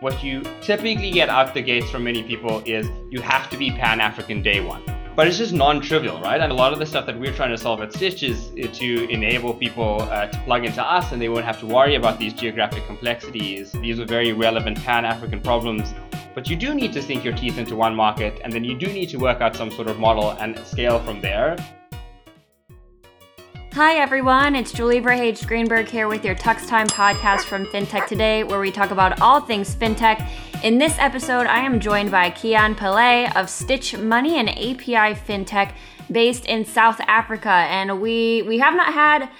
what 0.00 0.24
you 0.24 0.42
typically 0.62 1.10
get 1.10 1.28
out 1.28 1.52
the 1.52 1.60
gates 1.60 1.90
from 1.90 2.04
many 2.04 2.22
people 2.22 2.62
is 2.64 2.88
you 3.10 3.20
have 3.20 3.50
to 3.50 3.56
be 3.56 3.70
Pan 3.70 4.00
African 4.00 4.42
day 4.42 4.60
one. 4.60 4.82
But 5.14 5.26
it's 5.26 5.36
just 5.36 5.52
non 5.52 5.82
trivial, 5.82 6.18
right? 6.20 6.40
And 6.40 6.50
a 6.50 6.54
lot 6.54 6.72
of 6.72 6.78
the 6.78 6.86
stuff 6.86 7.04
that 7.04 7.18
we're 7.18 7.34
trying 7.34 7.50
to 7.50 7.58
solve 7.58 7.82
at 7.82 7.92
Stitch 7.92 8.22
is 8.22 8.50
to 8.78 9.10
enable 9.10 9.52
people 9.52 10.00
uh, 10.02 10.26
to 10.28 10.38
plug 10.40 10.64
into 10.64 10.82
us 10.82 11.12
and 11.12 11.20
they 11.20 11.28
won't 11.28 11.44
have 11.44 11.60
to 11.60 11.66
worry 11.66 11.96
about 11.96 12.18
these 12.18 12.32
geographic 12.32 12.86
complexities. 12.86 13.72
These 13.72 14.00
are 14.00 14.06
very 14.06 14.32
relevant 14.32 14.82
Pan 14.82 15.04
African 15.04 15.40
problems. 15.40 15.92
But 16.34 16.48
you 16.48 16.56
do 16.56 16.74
need 16.74 16.92
to 16.94 17.02
sink 17.02 17.22
your 17.24 17.34
teeth 17.34 17.58
into 17.58 17.76
one 17.76 17.94
market 17.94 18.40
and 18.42 18.52
then 18.52 18.64
you 18.64 18.78
do 18.78 18.86
need 18.86 19.10
to 19.10 19.18
work 19.18 19.42
out 19.42 19.54
some 19.54 19.70
sort 19.70 19.88
of 19.88 19.98
model 19.98 20.30
and 20.30 20.58
scale 20.60 21.00
from 21.00 21.20
there. 21.20 21.56
Hi, 23.74 23.98
everyone. 23.98 24.56
It's 24.56 24.72
Julie 24.72 25.00
Verhage 25.00 25.46
Greenberg 25.46 25.86
here 25.86 26.08
with 26.08 26.24
your 26.24 26.34
Tux 26.34 26.66
Time 26.66 26.88
podcast 26.88 27.44
from 27.44 27.66
FinTech 27.66 28.08
Today, 28.08 28.42
where 28.42 28.58
we 28.58 28.72
talk 28.72 28.90
about 28.90 29.20
all 29.20 29.40
things 29.40 29.76
FinTech. 29.76 30.28
In 30.64 30.78
this 30.78 30.96
episode, 30.98 31.46
I 31.46 31.60
am 31.60 31.78
joined 31.78 32.10
by 32.10 32.32
Kian 32.32 32.74
Pillay 32.74 33.32
of 33.36 33.48
Stitch 33.48 33.96
Money 33.96 34.38
and 34.40 34.48
API 34.48 35.14
FinTech 35.14 35.72
based 36.10 36.46
in 36.46 36.64
South 36.64 37.00
Africa. 37.02 37.48
And 37.48 38.00
we, 38.00 38.42
we 38.42 38.58
have 38.58 38.74
not 38.74 38.92
had 38.92 39.30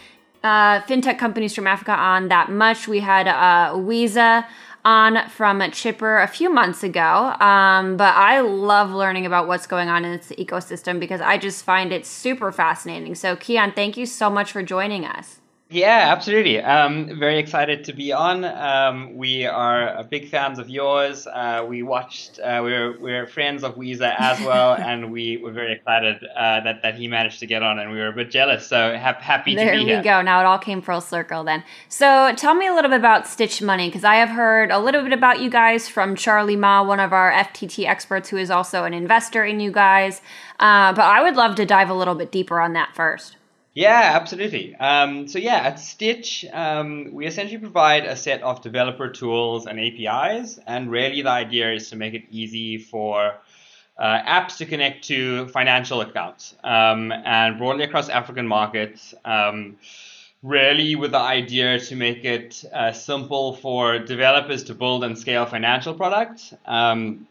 uh, 0.45 0.81
FinTech 0.83 1.19
companies 1.19 1.53
from 1.53 1.67
Africa 1.67 1.93
on 1.93 2.29
that 2.29 2.53
much. 2.53 2.87
We 2.87 3.01
had 3.01 3.27
uh, 3.27 3.75
Weeza 3.75 4.47
on 4.85 5.29
from 5.29 5.63
Chipper 5.73 6.19
a 6.19 6.27
few 6.29 6.51
months 6.51 6.83
ago. 6.83 7.35
Um, 7.41 7.97
but 7.97 8.15
I 8.15 8.41
love 8.41 8.91
learning 8.91 9.27
about 9.27 9.49
what's 9.49 9.67
going 9.67 9.89
on 9.89 10.05
in 10.05 10.17
this 10.17 10.31
ecosystem 10.39 11.01
because 11.01 11.21
I 11.21 11.39
just 11.39 11.65
find 11.65 11.93
it 11.93 12.07
super 12.07 12.53
fascinating. 12.53 13.15
So, 13.15 13.37
Kian, 13.37 13.75
thank 13.75 13.97
you 13.97 14.07
so 14.07 14.31
much 14.31 14.53
for 14.53 14.63
joining 14.63 15.05
us. 15.05 15.40
Yeah, 15.73 16.07
absolutely. 16.11 16.61
Um, 16.61 17.17
very 17.17 17.39
excited 17.39 17.85
to 17.85 17.93
be 17.93 18.13
on. 18.13 18.45
Um, 18.45 19.17
we 19.17 19.47
are 19.47 20.03
big 20.03 20.29
fans 20.29 20.59
of 20.59 20.69
yours. 20.69 21.29
Uh, 21.29 21.65
we 21.69 21.85
watched. 21.85 22.41
Uh, 22.41 22.59
we're 22.61 22.99
we're 22.99 23.29
friends 23.29 23.63
of 23.63 23.77
Weezer 23.77 24.13
as 24.19 24.41
well, 24.41 24.75
and 24.79 25.13
we 25.13 25.37
were 25.37 25.53
very 25.53 25.75
excited 25.75 26.25
uh, 26.25 26.61
that 26.63 26.83
that 26.83 26.97
he 26.97 27.07
managed 27.07 27.39
to 27.39 27.47
get 27.47 27.63
on, 27.63 27.79
and 27.79 27.93
we 27.93 27.99
were 27.99 28.09
a 28.09 28.13
bit 28.13 28.33
jealous. 28.33 28.67
So 28.67 28.99
ha- 28.99 29.21
happy 29.21 29.55
there 29.55 29.67
to 29.67 29.71
be 29.71 29.79
here. 29.85 29.87
There 29.87 29.99
we 29.99 30.05
go. 30.05 30.23
Now 30.23 30.41
it 30.41 30.45
all 30.45 30.59
came 30.59 30.83
full 30.83 31.01
circle. 31.01 31.45
Then, 31.45 31.63
so 31.89 32.33
tell 32.37 32.57
me 32.57 32.67
a 32.67 32.75
little 32.75 32.91
bit 32.91 32.99
about 32.99 33.29
Stitch 33.29 33.63
Money 33.63 33.89
because 33.89 34.03
I 34.03 34.17
have 34.17 34.31
heard 34.31 34.73
a 34.73 34.81
little 34.81 35.05
bit 35.05 35.13
about 35.13 35.39
you 35.39 35.51
guys 35.51 35.89
from 35.89 36.17
Charlie 36.17 36.57
Ma, 36.57 36.83
one 36.83 36.99
of 36.99 37.13
our 37.13 37.31
FTT 37.31 37.87
experts, 37.87 38.29
who 38.29 38.39
is 38.39 38.51
also 38.51 38.83
an 38.83 38.93
investor 38.93 39.45
in 39.45 39.61
you 39.61 39.71
guys. 39.71 40.21
Uh, 40.59 40.93
but 40.93 41.05
I 41.05 41.23
would 41.23 41.37
love 41.37 41.55
to 41.55 41.65
dive 41.65 41.91
a 41.91 41.95
little 41.95 42.17
bit 42.17 42.33
deeper 42.33 42.59
on 42.59 42.73
that 42.73 42.97
first. 42.97 43.37
Yeah, 43.73 44.13
absolutely. 44.21 44.75
Um, 44.75 45.29
so 45.29 45.39
yeah, 45.39 45.59
at 45.59 45.79
Stitch, 45.79 46.45
um, 46.53 47.11
we 47.13 47.27
essentially 47.27 47.59
provide 47.59 48.05
a 48.05 48.17
set 48.17 48.43
of 48.43 48.63
developer 48.63 49.09
tools 49.09 49.67
and 49.67 49.79
APIs, 49.79 50.59
and 50.67 50.91
really 50.91 51.23
the 51.23 51.31
idea 51.31 51.73
is 51.73 51.89
to 51.91 51.97
make 51.97 52.15
it 52.15 52.25
easy 52.31 52.79
for 52.79 53.35
uh, 53.97 54.23
apps 54.23 54.57
to 54.57 54.67
connect 54.67 55.05
to 55.05 55.47
financial 55.49 56.01
accounts, 56.01 56.55
um, 56.65 57.13
and 57.13 57.59
broadly 57.59 57.85
across 57.85 58.09
African 58.09 58.47
markets. 58.49 59.15
Um, 59.25 59.77
really, 60.43 60.97
with 60.97 61.13
the 61.13 61.19
idea 61.19 61.79
to 61.79 61.95
make 61.97 62.25
it 62.25 62.65
uh, 62.73 62.93
simple 62.93 63.55
for 63.57 63.99
developers 64.01 64.65
to 64.65 64.75
build 64.75 65.05
and 65.05 65.17
scale 65.17 65.47
financial 65.47 65.95
products. 65.95 66.53
Um, 66.67 67.29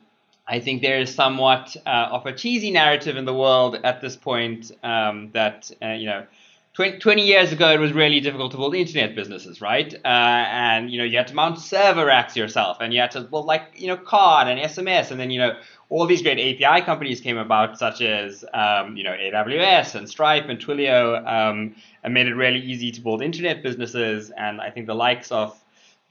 I 0.50 0.60
think 0.60 0.82
there 0.82 1.00
is 1.00 1.14
somewhat 1.14 1.78
uh, 1.86 2.10
of 2.12 2.26
a 2.26 2.34
cheesy 2.34 2.72
narrative 2.72 3.16
in 3.18 3.26
the 3.26 3.34
world 3.34 3.78
at 3.84 4.02
this 4.02 4.16
point 4.16 4.72
um, 4.84 5.30
that, 5.34 5.70
uh, 5.82 5.90
you 5.90 6.08
know, 6.08 6.26
20, 6.74 6.98
20, 6.98 7.22
years 7.22 7.52
ago 7.52 7.72
it 7.72 7.80
was 7.80 7.92
really 7.94 8.20
difficult 8.20 8.52
to 8.52 8.58
build 8.58 8.74
internet 8.74 9.16
businesses, 9.16 9.62
right? 9.62 9.94
Uh, 9.94 10.08
and, 10.08 10.90
you 10.90 10.98
know, 10.98 11.04
you 11.04 11.18
had 11.18 11.28
to 11.28 11.36
mount 11.36 11.60
server 11.60 12.06
racks 12.06 12.36
yourself 12.36 12.78
and 12.80 12.94
you 12.94 13.00
had 13.00 13.12
to 13.12 13.22
build 13.22 13.46
like, 13.46 13.64
you 13.76 13.88
know, 13.88 13.98
card 13.98 14.48
and 14.48 14.60
SMS. 14.60 15.12
And 15.12 15.20
then, 15.20 15.30
you 15.30 15.40
know, 15.40 15.60
all 15.90 16.08
these 16.08 16.22
great 16.22 16.40
API 16.40 16.84
companies 16.84 17.22
came 17.22 17.38
about, 17.38 17.78
such 17.78 18.02
as, 18.02 18.44
um, 18.54 18.98
you 18.98 19.04
know, 19.04 19.12
AWS 19.12 19.96
and 19.96 20.10
Stripe 20.10 20.46
and 20.50 20.60
Twilio, 20.60 21.18
um, 21.28 21.76
and 22.04 22.14
made 22.14 22.28
it 22.28 22.36
really 22.36 22.60
easy 22.60 22.92
to 22.92 23.02
build 23.02 23.22
internet 23.22 23.62
businesses. 23.62 24.32
And 24.32 24.62
I 24.62 24.72
think 24.72 24.88
the 24.88 24.96
likes 24.96 25.32
of 25.32 25.60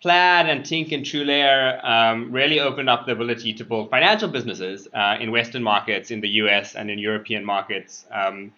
Plaid 0.01 0.47
and 0.47 0.63
Tink 0.63 0.93
and 0.93 1.05
TrueLayer 1.05 1.85
um, 1.85 2.31
really 2.31 2.61
opened 2.61 2.89
up 2.89 3.07
the 3.07 3.13
ability 3.13 3.53
to 3.55 3.65
build 3.65 3.91
financial 3.91 4.29
businesses 4.29 4.87
uh, 4.95 5.17
in 5.21 5.33
Western 5.33 5.63
markets, 5.63 6.11
in 6.11 6.21
the 6.21 6.29
US, 6.43 6.77
and 6.77 6.91
in 6.91 6.99
European 6.99 7.45
markets. 7.45 8.07
Um, 8.13 8.53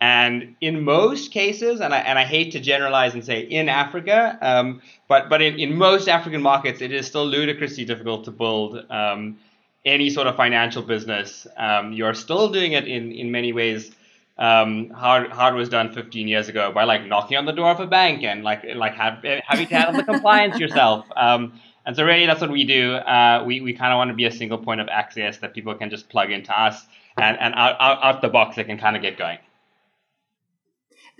and 0.00 0.56
in 0.60 0.82
most 0.82 1.32
cases, 1.32 1.80
and 1.80 1.94
I, 1.94 1.98
and 1.98 2.18
I 2.18 2.24
hate 2.24 2.52
to 2.52 2.60
generalize 2.60 3.14
and 3.14 3.24
say 3.24 3.40
in 3.40 3.68
Africa, 3.68 4.38
um, 4.40 4.82
but, 5.08 5.28
but 5.28 5.42
in, 5.42 5.58
in 5.58 5.74
most 5.74 6.08
African 6.08 6.42
markets, 6.42 6.80
it 6.80 6.92
is 6.92 7.06
still 7.06 7.26
ludicrously 7.26 7.84
difficult 7.84 8.24
to 8.24 8.30
build 8.30 8.84
um, 8.90 9.38
any 9.84 10.10
sort 10.10 10.26
of 10.26 10.36
financial 10.36 10.82
business. 10.82 11.46
Um, 11.56 11.92
you're 11.92 12.14
still 12.14 12.50
doing 12.50 12.72
it 12.72 12.86
in, 12.86 13.12
in 13.12 13.30
many 13.30 13.52
ways 13.52 13.94
um, 14.38 14.90
hard 14.90 15.30
hard 15.30 15.54
was 15.54 15.68
done 15.68 15.92
15 15.92 16.28
years 16.28 16.48
ago 16.48 16.70
by 16.72 16.84
like 16.84 17.06
knocking 17.06 17.38
on 17.38 17.46
the 17.46 17.52
door 17.52 17.70
of 17.70 17.80
a 17.80 17.86
bank 17.86 18.22
and 18.22 18.44
like 18.44 18.64
like 18.74 18.94
have, 18.94 19.24
having 19.46 19.66
to 19.66 19.74
handle 19.74 19.94
the 19.94 20.04
compliance 20.04 20.58
yourself. 20.58 21.06
Um, 21.16 21.60
and 21.86 21.94
so 21.94 22.04
really 22.04 22.26
that's 22.26 22.40
what 22.40 22.50
we 22.50 22.64
do. 22.64 22.94
Uh, 22.94 23.44
we 23.46 23.60
we 23.60 23.72
kind 23.72 23.92
of 23.92 23.96
want 23.96 24.10
to 24.10 24.14
be 24.14 24.26
a 24.26 24.30
single 24.30 24.58
point 24.58 24.80
of 24.80 24.88
access 24.88 25.38
that 25.38 25.54
people 25.54 25.74
can 25.74 25.88
just 25.88 26.08
plug 26.08 26.30
into 26.30 26.52
us 26.52 26.84
and 27.16 27.38
and 27.38 27.54
out, 27.54 27.76
out, 27.80 28.02
out 28.02 28.22
the 28.22 28.28
box 28.28 28.56
they 28.56 28.64
can 28.64 28.76
kind 28.76 28.96
of 28.96 29.02
get 29.02 29.16
going. 29.16 29.38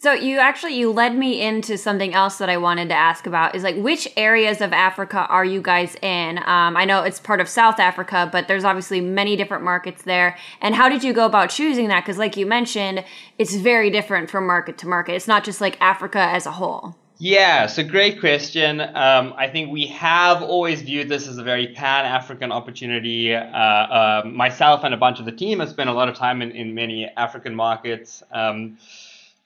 So 0.06 0.12
you 0.12 0.38
actually 0.38 0.76
you 0.76 0.92
led 0.92 1.16
me 1.16 1.42
into 1.42 1.76
something 1.76 2.14
else 2.14 2.38
that 2.38 2.48
I 2.48 2.58
wanted 2.58 2.90
to 2.90 2.94
ask 2.94 3.26
about 3.26 3.56
is 3.56 3.64
like 3.64 3.74
which 3.74 4.06
areas 4.16 4.60
of 4.60 4.72
Africa 4.72 5.26
are 5.28 5.44
you 5.44 5.60
guys 5.60 5.96
in? 5.96 6.38
Um, 6.38 6.76
I 6.76 6.84
know 6.84 7.02
it's 7.02 7.18
part 7.18 7.40
of 7.40 7.48
South 7.48 7.80
Africa, 7.80 8.28
but 8.30 8.46
there's 8.46 8.62
obviously 8.62 9.00
many 9.00 9.34
different 9.34 9.64
markets 9.64 10.04
there. 10.04 10.38
And 10.60 10.76
how 10.76 10.88
did 10.88 11.02
you 11.02 11.12
go 11.12 11.26
about 11.26 11.50
choosing 11.50 11.88
that? 11.88 12.04
Because 12.04 12.18
like 12.18 12.36
you 12.36 12.46
mentioned, 12.46 13.04
it's 13.36 13.56
very 13.56 13.90
different 13.90 14.30
from 14.30 14.46
market 14.46 14.78
to 14.78 14.86
market. 14.86 15.14
It's 15.14 15.26
not 15.26 15.42
just 15.42 15.60
like 15.60 15.76
Africa 15.80 16.20
as 16.20 16.46
a 16.46 16.52
whole. 16.52 16.94
Yeah, 17.18 17.66
so 17.66 17.82
great 17.82 18.20
question. 18.20 18.80
Um, 18.80 19.34
I 19.36 19.48
think 19.48 19.72
we 19.72 19.88
have 19.88 20.40
always 20.40 20.82
viewed 20.82 21.08
this 21.08 21.26
as 21.26 21.38
a 21.38 21.42
very 21.42 21.74
pan 21.74 22.04
African 22.04 22.52
opportunity. 22.52 23.34
Uh, 23.34 23.40
uh, 23.40 24.22
myself 24.24 24.84
and 24.84 24.94
a 24.94 24.98
bunch 24.98 25.18
of 25.18 25.24
the 25.24 25.32
team 25.32 25.58
have 25.58 25.70
spent 25.70 25.90
a 25.90 25.94
lot 25.94 26.08
of 26.08 26.14
time 26.14 26.42
in, 26.42 26.52
in 26.52 26.76
many 26.76 27.10
African 27.16 27.56
markets. 27.56 28.22
Um, 28.30 28.78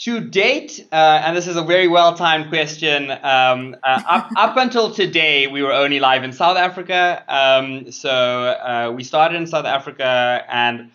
to 0.00 0.18
date, 0.18 0.86
uh, 0.92 0.94
and 1.24 1.36
this 1.36 1.46
is 1.46 1.56
a 1.56 1.62
very 1.62 1.86
well 1.86 2.14
timed 2.14 2.48
question, 2.48 3.10
um, 3.10 3.76
uh, 3.84 4.02
up, 4.08 4.30
up 4.34 4.56
until 4.56 4.90
today, 4.90 5.46
we 5.46 5.62
were 5.62 5.74
only 5.74 6.00
live 6.00 6.24
in 6.24 6.32
South 6.32 6.56
Africa. 6.56 7.22
Um, 7.28 7.92
so 7.92 8.10
uh, 8.10 8.92
we 8.96 9.04
started 9.04 9.36
in 9.36 9.46
South 9.46 9.66
Africa, 9.66 10.42
and 10.48 10.90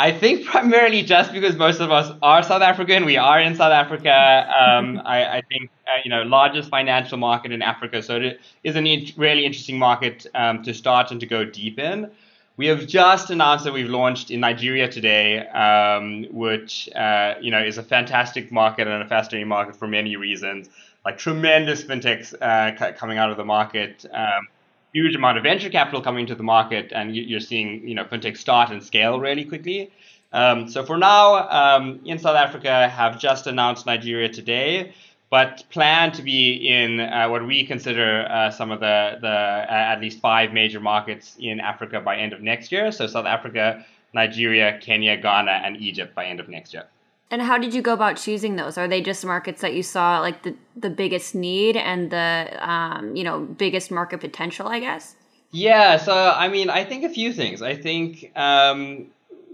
I 0.00 0.10
think 0.10 0.46
primarily 0.54 1.02
just 1.02 1.34
because 1.34 1.54
most 1.56 1.80
of 1.80 1.90
us 1.90 2.16
are 2.22 2.42
South 2.42 2.62
African, 2.62 3.04
we 3.04 3.18
are 3.18 3.38
in 3.40 3.56
South 3.56 3.72
Africa. 3.72 4.10
Um, 4.58 5.02
I, 5.04 5.38
I, 5.38 5.42
think, 5.42 5.70
uh, 5.86 6.00
you 6.02 6.10
know, 6.10 6.22
largest 6.22 6.70
financial 6.70 7.18
market 7.18 7.52
in 7.52 7.60
Africa. 7.60 8.02
So 8.02 8.16
it 8.16 8.40
is 8.62 8.74
a 8.74 8.80
really 9.18 9.44
interesting 9.44 9.78
market 9.78 10.26
um, 10.34 10.62
to 10.62 10.72
start 10.72 11.10
and 11.10 11.20
to 11.20 11.26
go 11.26 11.44
deep 11.44 11.78
in. 11.78 12.10
We 12.56 12.68
have 12.68 12.86
just 12.86 13.30
announced 13.30 13.64
that 13.64 13.72
we've 13.72 13.88
launched 13.88 14.30
in 14.30 14.38
Nigeria 14.38 14.88
today, 14.88 15.40
um, 15.48 16.26
which 16.30 16.88
uh, 16.94 17.34
you 17.40 17.50
know 17.50 17.60
is 17.60 17.78
a 17.78 17.82
fantastic 17.82 18.52
market 18.52 18.86
and 18.86 19.02
a 19.02 19.08
fascinating 19.08 19.48
market 19.48 19.74
for 19.74 19.88
many 19.88 20.14
reasons. 20.14 20.68
Like 21.04 21.18
tremendous 21.18 21.82
fintechs 21.82 22.32
uh, 22.40 22.92
coming 22.92 23.18
out 23.18 23.30
of 23.30 23.36
the 23.36 23.44
market, 23.44 24.06
um, 24.12 24.46
huge 24.92 25.16
amount 25.16 25.36
of 25.36 25.42
venture 25.42 25.68
capital 25.68 26.00
coming 26.00 26.26
to 26.26 26.36
the 26.36 26.44
market, 26.44 26.92
and 26.94 27.16
you're 27.16 27.40
seeing 27.40 27.88
you 27.88 27.96
know 27.96 28.04
fintech 28.04 28.36
start 28.36 28.70
and 28.70 28.84
scale 28.84 29.18
really 29.18 29.44
quickly. 29.44 29.90
Um, 30.32 30.68
so 30.68 30.84
for 30.84 30.96
now, 30.96 31.48
um, 31.48 32.00
in 32.04 32.20
South 32.20 32.36
Africa, 32.36 32.88
have 32.88 33.18
just 33.18 33.48
announced 33.48 33.84
Nigeria 33.84 34.28
today 34.28 34.94
but 35.34 35.64
plan 35.68 36.12
to 36.12 36.22
be 36.22 36.68
in 36.68 37.00
uh, 37.00 37.26
what 37.28 37.44
we 37.44 37.66
consider 37.66 38.24
uh, 38.30 38.52
some 38.52 38.70
of 38.70 38.78
the, 38.78 39.18
the 39.20 39.26
uh, 39.26 39.92
at 39.92 40.00
least 40.00 40.20
five 40.20 40.52
major 40.52 40.78
markets 40.78 41.34
in 41.40 41.58
Africa 41.58 42.00
by 42.00 42.16
end 42.16 42.32
of 42.32 42.40
next 42.40 42.70
year. 42.70 42.92
So 42.92 43.08
South 43.08 43.26
Africa, 43.26 43.84
Nigeria, 44.12 44.78
Kenya, 44.80 45.16
Ghana, 45.16 45.50
and 45.64 45.76
Egypt 45.76 46.14
by 46.14 46.26
end 46.26 46.38
of 46.38 46.48
next 46.48 46.72
year. 46.72 46.84
And 47.32 47.42
how 47.42 47.58
did 47.58 47.74
you 47.74 47.82
go 47.82 47.94
about 47.94 48.16
choosing 48.16 48.54
those? 48.54 48.78
Are 48.78 48.86
they 48.86 49.00
just 49.00 49.24
markets 49.24 49.60
that 49.62 49.74
you 49.74 49.82
saw 49.82 50.20
like 50.20 50.44
the, 50.44 50.54
the 50.76 50.88
biggest 50.88 51.34
need 51.34 51.76
and 51.76 52.12
the 52.12 52.56
um, 52.60 53.16
you 53.16 53.24
know 53.24 53.40
biggest 53.40 53.90
market 53.90 54.20
potential? 54.20 54.68
I 54.68 54.78
guess. 54.78 55.16
Yeah. 55.50 55.96
So 55.96 56.14
I 56.14 56.46
mean, 56.46 56.70
I 56.70 56.84
think 56.84 57.02
a 57.02 57.08
few 57.08 57.32
things. 57.32 57.60
I 57.60 57.74
think 57.74 58.30
um, 58.36 59.06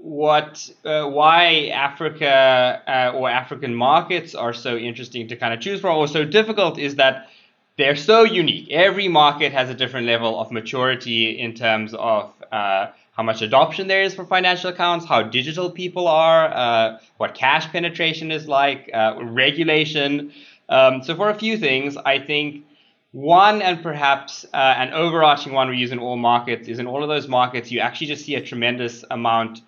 what 0.02 0.70
uh, 0.84 1.06
why 1.06 1.66
Africa 1.74 2.82
uh, 2.86 3.16
or 3.16 3.28
African 3.28 3.74
markets 3.74 4.34
are 4.34 4.52
so 4.52 4.76
interesting 4.76 5.28
to 5.28 5.36
kind 5.36 5.52
of 5.52 5.60
choose 5.60 5.80
from 5.80 5.96
or 5.96 6.08
so 6.08 6.24
difficult 6.24 6.78
is 6.78 6.96
that 6.96 7.28
they're 7.76 7.96
so 7.96 8.24
unique. 8.24 8.70
Every 8.70 9.08
market 9.08 9.52
has 9.52 9.68
a 9.70 9.74
different 9.74 10.06
level 10.06 10.40
of 10.40 10.50
maturity 10.50 11.38
in 11.38 11.54
terms 11.54 11.94
of 11.94 12.32
uh, 12.50 12.88
how 13.12 13.22
much 13.22 13.42
adoption 13.42 13.88
there 13.88 14.02
is 14.02 14.14
for 14.14 14.24
financial 14.24 14.70
accounts, 14.70 15.04
how 15.04 15.22
digital 15.22 15.70
people 15.70 16.08
are, 16.08 16.48
uh, 16.48 16.98
what 17.18 17.34
cash 17.34 17.70
penetration 17.70 18.30
is 18.30 18.48
like, 18.48 18.90
uh, 18.92 19.16
regulation. 19.20 20.32
Um, 20.68 21.02
so 21.02 21.14
for 21.14 21.28
a 21.30 21.34
few 21.34 21.58
things, 21.58 21.96
I 21.96 22.18
think 22.18 22.64
one 23.12 23.60
and 23.60 23.82
perhaps 23.82 24.46
uh, 24.54 24.56
an 24.56 24.92
overarching 24.92 25.52
one 25.52 25.68
we 25.68 25.76
use 25.76 25.90
in 25.90 25.98
all 25.98 26.16
markets 26.16 26.68
is 26.68 26.78
in 26.78 26.86
all 26.86 27.02
of 27.02 27.08
those 27.08 27.26
markets 27.26 27.70
you 27.72 27.80
actually 27.80 28.06
just 28.06 28.24
see 28.24 28.36
a 28.36 28.40
tremendous 28.40 29.04
amount 29.10 29.62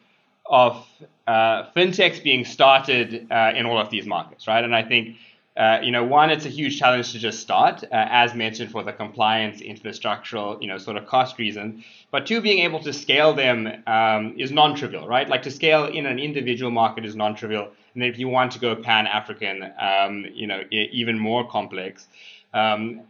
of 0.52 0.86
uh, 1.26 1.64
fintechs 1.74 2.22
being 2.22 2.44
started 2.44 3.26
uh, 3.30 3.52
in 3.56 3.66
all 3.66 3.78
of 3.78 3.90
these 3.90 4.06
markets, 4.06 4.46
right? 4.46 4.62
And 4.62 4.76
I 4.76 4.82
think 4.82 5.16
uh, 5.54 5.80
you 5.82 5.90
know, 5.90 6.02
one, 6.02 6.30
it's 6.30 6.46
a 6.46 6.48
huge 6.48 6.78
challenge 6.78 7.12
to 7.12 7.18
just 7.18 7.40
start, 7.40 7.84
uh, 7.84 7.88
as 7.92 8.34
mentioned, 8.34 8.70
for 8.70 8.82
the 8.82 8.92
compliance, 8.92 9.60
infrastructural, 9.60 10.60
you 10.62 10.66
know, 10.66 10.78
sort 10.78 10.96
of 10.96 11.06
cost 11.06 11.38
reason. 11.38 11.84
But 12.10 12.24
two, 12.24 12.40
being 12.40 12.60
able 12.60 12.80
to 12.80 12.92
scale 12.92 13.34
them 13.34 13.82
um, 13.86 14.34
is 14.38 14.50
non-trivial, 14.50 15.06
right? 15.06 15.28
Like 15.28 15.42
to 15.42 15.50
scale 15.50 15.84
in 15.84 16.06
an 16.06 16.18
individual 16.18 16.70
market 16.70 17.04
is 17.04 17.14
non-trivial, 17.14 17.68
and 17.94 18.02
if 18.02 18.18
you 18.18 18.28
want 18.28 18.52
to 18.52 18.58
go 18.60 18.74
pan-African, 18.74 19.70
um, 19.78 20.24
you 20.32 20.46
know, 20.46 20.62
even 20.70 21.18
more 21.18 21.46
complex. 21.46 22.06
Um, 22.54 23.02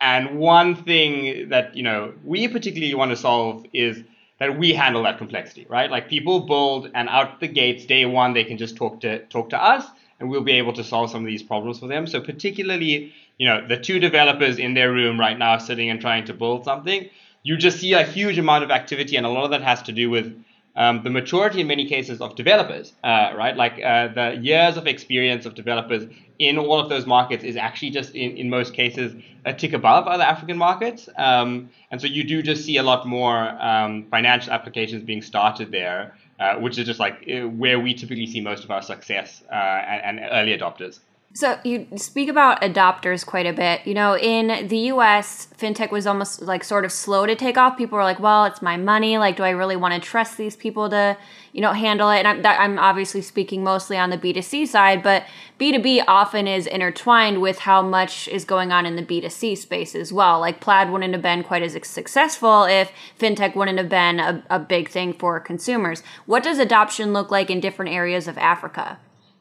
and 0.00 0.38
one 0.38 0.76
thing 0.76 1.48
that 1.48 1.74
you 1.74 1.82
know 1.82 2.12
we 2.24 2.46
particularly 2.46 2.94
want 2.94 3.10
to 3.10 3.16
solve 3.16 3.66
is 3.72 4.04
that 4.38 4.58
we 4.58 4.72
handle 4.72 5.02
that 5.02 5.18
complexity, 5.18 5.66
right? 5.68 5.90
Like 5.90 6.08
people 6.08 6.40
build, 6.40 6.90
and 6.94 7.08
out 7.08 7.40
the 7.40 7.48
gates, 7.48 7.86
day 7.86 8.06
one, 8.06 8.34
they 8.34 8.44
can 8.44 8.56
just 8.56 8.76
talk 8.76 9.00
to 9.00 9.24
talk 9.26 9.50
to 9.50 9.62
us 9.62 9.84
and 10.20 10.28
we'll 10.28 10.42
be 10.42 10.52
able 10.52 10.72
to 10.72 10.84
solve 10.84 11.10
some 11.10 11.22
of 11.22 11.26
these 11.26 11.42
problems 11.42 11.78
for 11.78 11.86
them. 11.86 12.06
So 12.06 12.20
particularly, 12.20 13.12
you 13.38 13.46
know, 13.46 13.66
the 13.66 13.76
two 13.76 14.00
developers 14.00 14.58
in 14.58 14.74
their 14.74 14.92
room 14.92 15.18
right 15.18 15.38
now 15.38 15.58
sitting 15.58 15.90
and 15.90 16.00
trying 16.00 16.24
to 16.26 16.34
build 16.34 16.64
something, 16.64 17.08
you 17.42 17.56
just 17.56 17.78
see 17.80 17.92
a 17.92 18.02
huge 18.02 18.38
amount 18.38 18.64
of 18.64 18.70
activity, 18.70 19.16
and 19.16 19.24
a 19.24 19.28
lot 19.28 19.44
of 19.44 19.50
that 19.50 19.62
has 19.62 19.82
to 19.82 19.92
do 19.92 20.10
with 20.10 20.44
um, 20.78 21.02
the 21.02 21.10
maturity 21.10 21.60
in 21.60 21.66
many 21.66 21.86
cases 21.86 22.20
of 22.20 22.36
developers, 22.36 22.94
uh, 23.04 23.32
right? 23.36 23.56
Like 23.56 23.82
uh, 23.84 24.08
the 24.08 24.38
years 24.40 24.76
of 24.78 24.86
experience 24.86 25.44
of 25.44 25.54
developers 25.54 26.04
in 26.38 26.56
all 26.56 26.78
of 26.80 26.88
those 26.88 27.04
markets 27.04 27.44
is 27.44 27.56
actually 27.56 27.90
just 27.90 28.14
in, 28.14 28.36
in 28.36 28.48
most 28.48 28.72
cases 28.72 29.12
a 29.44 29.52
tick 29.52 29.72
above 29.72 30.06
other 30.06 30.22
African 30.22 30.56
markets. 30.56 31.08
Um, 31.18 31.68
and 31.90 32.00
so 32.00 32.06
you 32.06 32.24
do 32.24 32.42
just 32.42 32.64
see 32.64 32.76
a 32.76 32.82
lot 32.82 33.06
more 33.06 33.48
um, 33.60 34.06
financial 34.10 34.52
applications 34.52 35.02
being 35.02 35.20
started 35.20 35.72
there 35.72 36.14
uh, 36.38 36.54
which 36.56 36.78
is 36.78 36.86
just 36.86 37.00
like 37.00 37.28
uh, 37.28 37.48
where 37.48 37.80
we 37.80 37.94
typically 37.94 38.26
see 38.26 38.40
most 38.40 38.62
of 38.64 38.70
our 38.70 38.82
success 38.82 39.42
uh, 39.50 39.54
and, 39.54 40.20
and, 40.20 40.28
early 40.30 40.56
adopters. 40.56 41.00
So 41.34 41.56
you 41.62 41.86
speak 41.96 42.28
about 42.28 42.62
adopters 42.62 43.24
quite 43.24 43.46
a 43.46 43.52
bit. 43.52 43.86
You 43.86 43.92
know, 43.92 44.16
in 44.16 44.66
the 44.66 44.78
U.S., 44.92 45.46
fintech 45.56 45.92
was 45.92 46.06
almost 46.06 46.42
like 46.42 46.64
sort 46.64 46.86
of 46.86 46.90
slow 46.90 47.26
to 47.26 47.36
take 47.36 47.58
off. 47.58 47.76
People 47.76 47.96
were 47.96 48.02
like, 48.02 48.18
"Well, 48.18 48.46
it's 48.46 48.62
my 48.62 48.76
money. 48.78 49.18
Like, 49.18 49.36
do 49.36 49.42
I 49.42 49.50
really 49.50 49.76
want 49.76 49.94
to 49.94 50.00
trust 50.00 50.38
these 50.38 50.56
people 50.56 50.88
to, 50.88 51.18
you 51.52 51.60
know, 51.60 51.74
handle 51.74 52.10
it?" 52.10 52.20
And 52.20 52.28
I'm, 52.28 52.42
that, 52.42 52.58
I'm 52.58 52.78
obviously 52.78 53.20
speaking 53.20 53.62
mostly 53.62 53.98
on 53.98 54.08
the 54.08 54.16
B2C 54.16 54.66
side, 54.66 55.02
but 55.02 55.26
B2B 55.60 56.04
often 56.08 56.48
is 56.48 56.66
intertwined 56.66 57.42
with 57.42 57.60
how 57.60 57.82
much 57.82 58.26
is 58.28 58.46
going 58.46 58.72
on 58.72 58.86
in 58.86 58.96
the 58.96 59.04
B2C 59.04 59.58
space 59.58 59.94
as 59.94 60.12
well. 60.12 60.40
Like, 60.40 60.60
Plaid 60.60 60.90
wouldn't 60.90 61.12
have 61.12 61.22
been 61.22 61.44
quite 61.44 61.62
as 61.62 61.78
successful 61.86 62.64
if 62.64 62.90
fintech 63.18 63.54
wouldn't 63.54 63.78
have 63.78 63.90
been 63.90 64.18
a, 64.18 64.42
a 64.48 64.58
big 64.58 64.88
thing 64.88 65.12
for 65.12 65.38
consumers. 65.40 66.02
What 66.24 66.42
does 66.42 66.58
adoption 66.58 67.12
look 67.12 67.30
like 67.30 67.50
in 67.50 67.60
different 67.60 67.92
areas 67.92 68.26
of 68.26 68.38
Africa? 68.38 68.98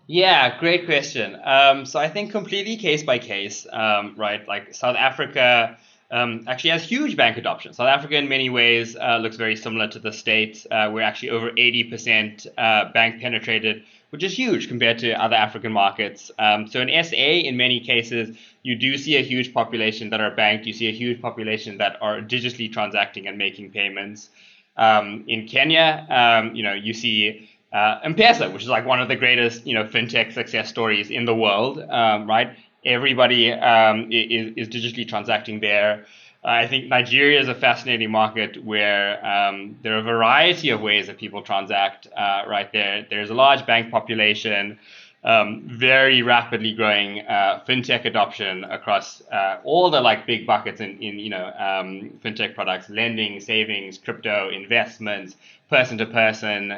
Yeah, 0.08 0.58
great 0.58 0.86
question. 0.86 1.38
Um, 1.44 1.86
so 1.86 2.00
I 2.00 2.08
think 2.08 2.32
completely 2.32 2.78
case 2.78 3.04
by 3.04 3.20
case, 3.20 3.68
um, 3.72 4.16
right? 4.18 4.48
Like 4.48 4.74
South 4.74 4.96
Africa 4.96 5.78
um, 6.10 6.46
actually 6.48 6.70
has 6.70 6.84
huge 6.84 7.18
bank 7.18 7.36
adoption. 7.36 7.74
South 7.74 7.90
Africa, 7.90 8.16
in 8.16 8.30
many 8.30 8.50
ways, 8.50 8.96
uh, 8.96 9.18
looks 9.18 9.36
very 9.36 9.58
similar 9.58 9.90
to 9.90 10.00
the 10.00 10.14
States. 10.14 10.66
Uh, 10.72 10.90
we're 10.94 11.02
actually 11.02 11.32
over 11.32 11.52
80% 11.52 12.48
uh, 12.58 12.90
bank 12.94 13.22
penetrated, 13.22 13.84
which 14.12 14.24
is 14.24 14.34
huge 14.34 14.70
compared 14.70 14.98
to 15.00 15.12
other 15.12 15.36
African 15.36 15.74
markets. 15.74 16.32
Um, 16.40 16.68
so 16.68 16.80
in 16.80 17.04
SA, 17.04 17.16
in 17.18 17.58
many 17.58 17.82
cases, 17.82 18.38
you 18.64 18.78
do 18.78 18.98
see 18.98 19.18
a 19.18 19.22
huge 19.22 19.54
population 19.54 20.10
that 20.12 20.22
are 20.22 20.32
banked. 20.32 20.66
You 20.66 20.74
see 20.74 20.88
a 20.88 20.94
huge 20.94 21.22
population 21.22 21.80
that 21.80 22.02
are 22.02 22.22
digitally 22.22 22.72
transacting 22.72 23.28
and 23.28 23.38
making 23.38 23.72
payments. 23.72 24.30
Um, 24.78 25.26
in 25.28 25.48
Kenya, 25.48 26.06
um, 26.10 26.56
you 26.56 26.64
know, 26.64 26.74
you 26.74 26.94
see 26.94 27.50
uh, 27.78 28.00
M-Pesa, 28.04 28.52
which 28.52 28.64
is 28.64 28.70
like 28.70 28.86
one 28.86 29.00
of 29.00 29.08
the 29.08 29.16
greatest, 29.16 29.68
you 29.68 29.76
know, 29.76 29.84
fintech 29.84 30.34
success 30.34 30.68
stories 30.68 31.12
in 31.12 31.26
the 31.26 31.36
world, 31.36 31.80
um, 31.90 32.28
right? 32.28 32.50
Everybody 32.86 33.52
um, 33.52 34.12
is, 34.12 34.54
is 34.56 34.68
digitally 34.70 35.08
transacting 35.08 35.60
there. 35.60 36.06
I 36.44 36.66
think 36.68 36.88
Nigeria 36.88 37.40
is 37.40 37.50
a 37.50 37.56
fascinating 37.56 38.10
market 38.10 38.64
where 38.64 39.24
um, 39.26 39.78
there 39.84 39.96
are 39.96 40.00
a 40.00 40.10
variety 40.18 40.70
of 40.70 40.82
ways 40.82 41.08
that 41.08 41.18
people 41.18 41.42
transact. 41.42 42.08
Uh, 42.16 42.44
right 42.48 42.72
there, 42.72 43.06
there's 43.10 43.30
a 43.30 43.34
large 43.34 43.66
bank 43.66 43.92
population, 43.92 44.80
um, 45.24 45.64
very 45.66 46.22
rapidly 46.22 46.74
growing 46.74 47.20
uh, 47.28 47.62
fintech 47.68 48.06
adoption 48.06 48.64
across 48.64 49.22
uh, 49.32 49.58
all 49.64 49.92
the 49.92 50.00
like 50.00 50.26
big 50.26 50.48
buckets 50.48 50.80
in, 50.80 50.98
in 51.00 51.20
you 51.20 51.30
know 51.30 51.48
um, 51.68 52.12
fintech 52.24 52.56
products, 52.56 52.90
lending, 52.90 53.40
savings, 53.40 53.98
crypto, 53.98 54.50
investments, 54.50 55.36
person 55.70 55.98
to 55.98 56.06
person. 56.06 56.72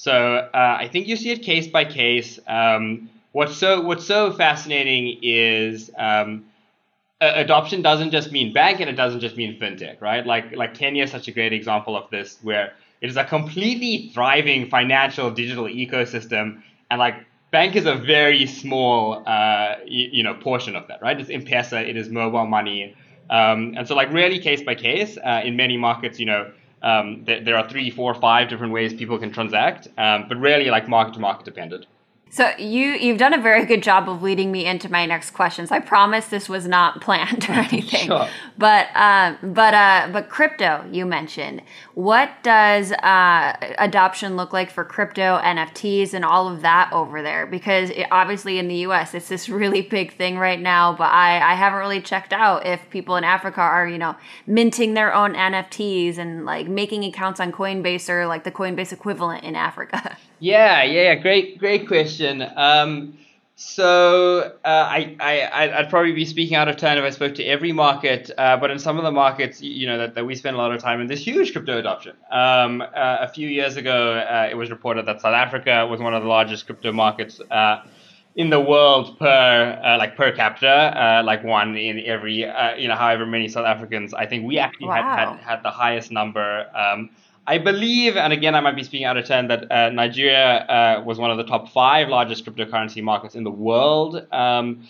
So 0.00 0.14
uh, 0.14 0.78
I 0.80 0.88
think 0.88 1.08
you 1.08 1.16
see 1.16 1.30
it 1.30 1.42
case 1.42 1.66
by 1.66 1.84
case. 1.84 2.38
Um, 2.46 3.10
what's 3.32 3.54
so 3.54 3.82
what's 3.82 4.06
so 4.06 4.32
fascinating 4.32 5.18
is 5.20 5.90
um, 5.98 6.46
adoption 7.20 7.82
doesn't 7.82 8.10
just 8.10 8.32
mean 8.32 8.54
bank 8.54 8.80
and 8.80 8.88
it 8.88 8.94
doesn't 8.94 9.20
just 9.20 9.36
mean 9.36 9.60
fintech, 9.60 10.00
right? 10.00 10.24
Like 10.24 10.56
like 10.56 10.72
Kenya 10.72 11.04
is 11.04 11.10
such 11.10 11.28
a 11.28 11.32
great 11.32 11.52
example 11.52 11.98
of 11.98 12.08
this, 12.08 12.38
where 12.40 12.72
it 13.02 13.10
is 13.10 13.18
a 13.18 13.24
completely 13.24 14.08
thriving 14.14 14.70
financial 14.70 15.30
digital 15.30 15.64
ecosystem, 15.64 16.62
and 16.90 16.98
like 16.98 17.26
bank 17.50 17.76
is 17.76 17.84
a 17.84 17.94
very 17.94 18.46
small 18.46 19.22
uh, 19.26 19.74
you, 19.84 20.08
you, 20.12 20.22
know 20.22 20.32
portion 20.32 20.76
of 20.76 20.88
that, 20.88 21.02
right? 21.02 21.20
It's 21.20 21.28
M-Pesa, 21.28 21.86
it 21.86 21.98
is 21.98 22.08
mobile 22.08 22.46
money, 22.46 22.96
um, 23.28 23.74
and 23.76 23.86
so 23.86 23.94
like 23.94 24.10
really 24.14 24.38
case 24.38 24.62
by 24.62 24.76
case. 24.76 25.18
Uh, 25.22 25.42
in 25.44 25.56
many 25.56 25.76
markets, 25.76 26.18
you 26.18 26.24
know, 26.24 26.50
um, 26.82 27.24
th- 27.26 27.44
there 27.44 27.56
are 27.56 27.68
three, 27.68 27.90
four, 27.90 28.14
five 28.14 28.48
different 28.48 28.72
ways 28.72 28.94
people 28.94 29.18
can 29.18 29.32
transact, 29.32 29.88
um, 29.98 30.26
but 30.28 30.38
really 30.38 30.70
like 30.70 30.88
market 30.88 31.14
to 31.14 31.20
market 31.20 31.44
dependent. 31.44 31.86
So 32.32 32.52
you 32.58 32.90
you've 32.92 33.18
done 33.18 33.34
a 33.34 33.40
very 33.40 33.66
good 33.66 33.82
job 33.82 34.08
of 34.08 34.22
leading 34.22 34.52
me 34.52 34.64
into 34.64 34.88
my 34.88 35.04
next 35.04 35.32
questions. 35.32 35.72
I 35.72 35.80
promise 35.80 36.26
this 36.26 36.48
was 36.48 36.66
not 36.68 37.00
planned 37.02 37.44
or 37.48 37.52
anything. 37.54 38.06
sure. 38.06 38.28
But 38.56 38.86
uh, 38.94 39.34
but 39.42 39.74
uh, 39.74 40.08
but 40.12 40.28
crypto 40.28 40.88
you 40.92 41.06
mentioned. 41.06 41.62
What 41.94 42.30
does 42.44 42.92
uh, 42.92 43.56
adoption 43.78 44.36
look 44.36 44.52
like 44.52 44.70
for 44.70 44.84
crypto 44.84 45.40
NFTs 45.40 46.14
and 46.14 46.24
all 46.24 46.46
of 46.46 46.62
that 46.62 46.92
over 46.92 47.20
there? 47.20 47.46
Because 47.46 47.90
it, 47.90 48.06
obviously 48.12 48.60
in 48.60 48.68
the 48.68 48.76
U.S. 48.76 49.12
it's 49.12 49.28
this 49.28 49.48
really 49.48 49.82
big 49.82 50.16
thing 50.16 50.38
right 50.38 50.60
now. 50.60 50.92
But 50.92 51.10
I 51.10 51.40
I 51.40 51.54
haven't 51.54 51.80
really 51.80 52.00
checked 52.00 52.32
out 52.32 52.64
if 52.64 52.88
people 52.90 53.16
in 53.16 53.24
Africa 53.24 53.60
are 53.60 53.88
you 53.88 53.98
know 53.98 54.14
minting 54.46 54.94
their 54.94 55.12
own 55.12 55.34
NFTs 55.34 56.16
and 56.16 56.44
like 56.44 56.68
making 56.68 57.02
accounts 57.04 57.40
on 57.40 57.50
Coinbase 57.50 58.08
or 58.08 58.28
like 58.28 58.44
the 58.44 58.52
Coinbase 58.52 58.92
equivalent 58.92 59.42
in 59.42 59.56
Africa. 59.56 60.16
Yeah, 60.40 60.82
yeah, 60.84 61.14
great, 61.16 61.58
great 61.58 61.86
question. 61.86 62.42
Um, 62.56 63.18
so 63.56 64.56
uh, 64.64 64.68
I, 64.68 65.16
I, 65.20 65.78
I'd 65.78 65.90
probably 65.90 66.12
be 66.12 66.24
speaking 66.24 66.56
out 66.56 66.68
of 66.68 66.78
turn 66.78 66.96
if 66.96 67.04
I 67.04 67.10
spoke 67.10 67.34
to 67.34 67.44
every 67.44 67.72
market, 67.72 68.30
uh, 68.38 68.56
but 68.56 68.70
in 68.70 68.78
some 68.78 68.96
of 68.96 69.04
the 69.04 69.10
markets, 69.10 69.60
you 69.60 69.86
know, 69.86 69.98
that, 69.98 70.14
that 70.14 70.24
we 70.24 70.34
spend 70.34 70.56
a 70.56 70.58
lot 70.58 70.72
of 70.72 70.80
time 70.80 71.02
in, 71.02 71.08
there's 71.08 71.22
huge 71.22 71.52
crypto 71.52 71.78
adoption. 71.78 72.16
Um, 72.30 72.80
uh, 72.80 72.86
a 72.94 73.28
few 73.28 73.48
years 73.48 73.76
ago, 73.76 74.14
uh, 74.14 74.48
it 74.50 74.54
was 74.54 74.70
reported 74.70 75.04
that 75.04 75.20
South 75.20 75.34
Africa 75.34 75.86
was 75.86 76.00
one 76.00 76.14
of 76.14 76.22
the 76.22 76.28
largest 76.28 76.64
crypto 76.64 76.90
markets 76.90 77.38
uh, 77.50 77.82
in 78.34 78.48
the 78.48 78.60
world 78.60 79.18
per 79.18 79.78
uh, 79.84 79.98
like 79.98 80.16
per 80.16 80.32
capita, 80.32 81.22
like 81.26 81.44
one 81.44 81.76
in 81.76 82.00
every, 82.06 82.36
you 82.78 82.88
know, 82.88 82.96
however 82.96 83.26
many 83.26 83.46
South 83.46 83.66
Africans. 83.66 84.14
I 84.14 84.24
think 84.24 84.46
we 84.46 84.58
actually 84.58 84.88
wow. 84.88 85.02
had, 85.02 85.28
had 85.28 85.38
had 85.40 85.62
the 85.62 85.70
highest 85.70 86.10
number. 86.10 86.66
Um, 86.74 87.10
I 87.50 87.58
believe, 87.58 88.16
and 88.16 88.32
again, 88.32 88.54
I 88.54 88.60
might 88.60 88.76
be 88.76 88.84
speaking 88.84 89.06
out 89.06 89.16
of 89.16 89.26
turn, 89.26 89.48
that 89.48 89.72
uh, 89.72 89.90
Nigeria 89.90 90.58
uh, 90.76 91.02
was 91.04 91.18
one 91.18 91.32
of 91.32 91.36
the 91.36 91.42
top 91.42 91.68
five 91.70 92.08
largest 92.08 92.44
cryptocurrency 92.44 93.02
markets 93.02 93.34
in 93.34 93.42
the 93.42 93.50
world, 93.50 94.24
um, 94.30 94.86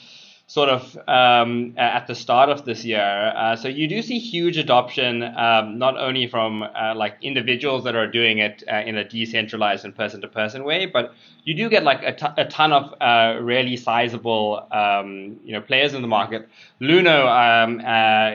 sort 0.47 0.69
of 0.69 0.95
um, 1.09 1.73
at 1.79 2.07
the 2.07 2.15
start 2.15 2.51
of 2.51 2.67
this 2.67 2.85
year. 2.85 3.33
Uh, 3.35 3.57
so 3.57 3.67
you 3.69 3.89
do 3.89 4.03
see 4.03 4.19
huge 4.19 4.59
adoption, 4.59 5.23
um, 5.23 5.79
not 5.79 5.97
only 5.97 6.27
from 6.27 6.63
uh, 6.63 6.93
like 6.95 7.17
individuals 7.23 7.85
that 7.85 7.97
are 7.97 8.07
doing 8.07 8.37
it 8.39 8.63
uh, 8.71 8.83
in 8.85 8.99
a 8.99 9.09
decentralized 9.09 9.87
and 9.87 9.97
person-to-person 9.97 10.63
way, 10.63 10.85
but 10.85 11.15
you 11.45 11.55
do 11.55 11.71
get 11.71 11.83
like 11.83 12.03
a, 12.03 12.15
t- 12.15 12.37
a 12.37 12.45
ton 12.45 12.73
of 12.73 12.93
uh, 13.01 13.41
really 13.41 13.79
sizable, 13.79 14.67
um, 14.71 15.41
you 15.47 15.55
know, 15.55 15.63
players 15.63 15.95
in 15.95 16.03
the 16.03 16.09
market. 16.09 16.47
Luno 16.79 17.19
um, 17.27 17.81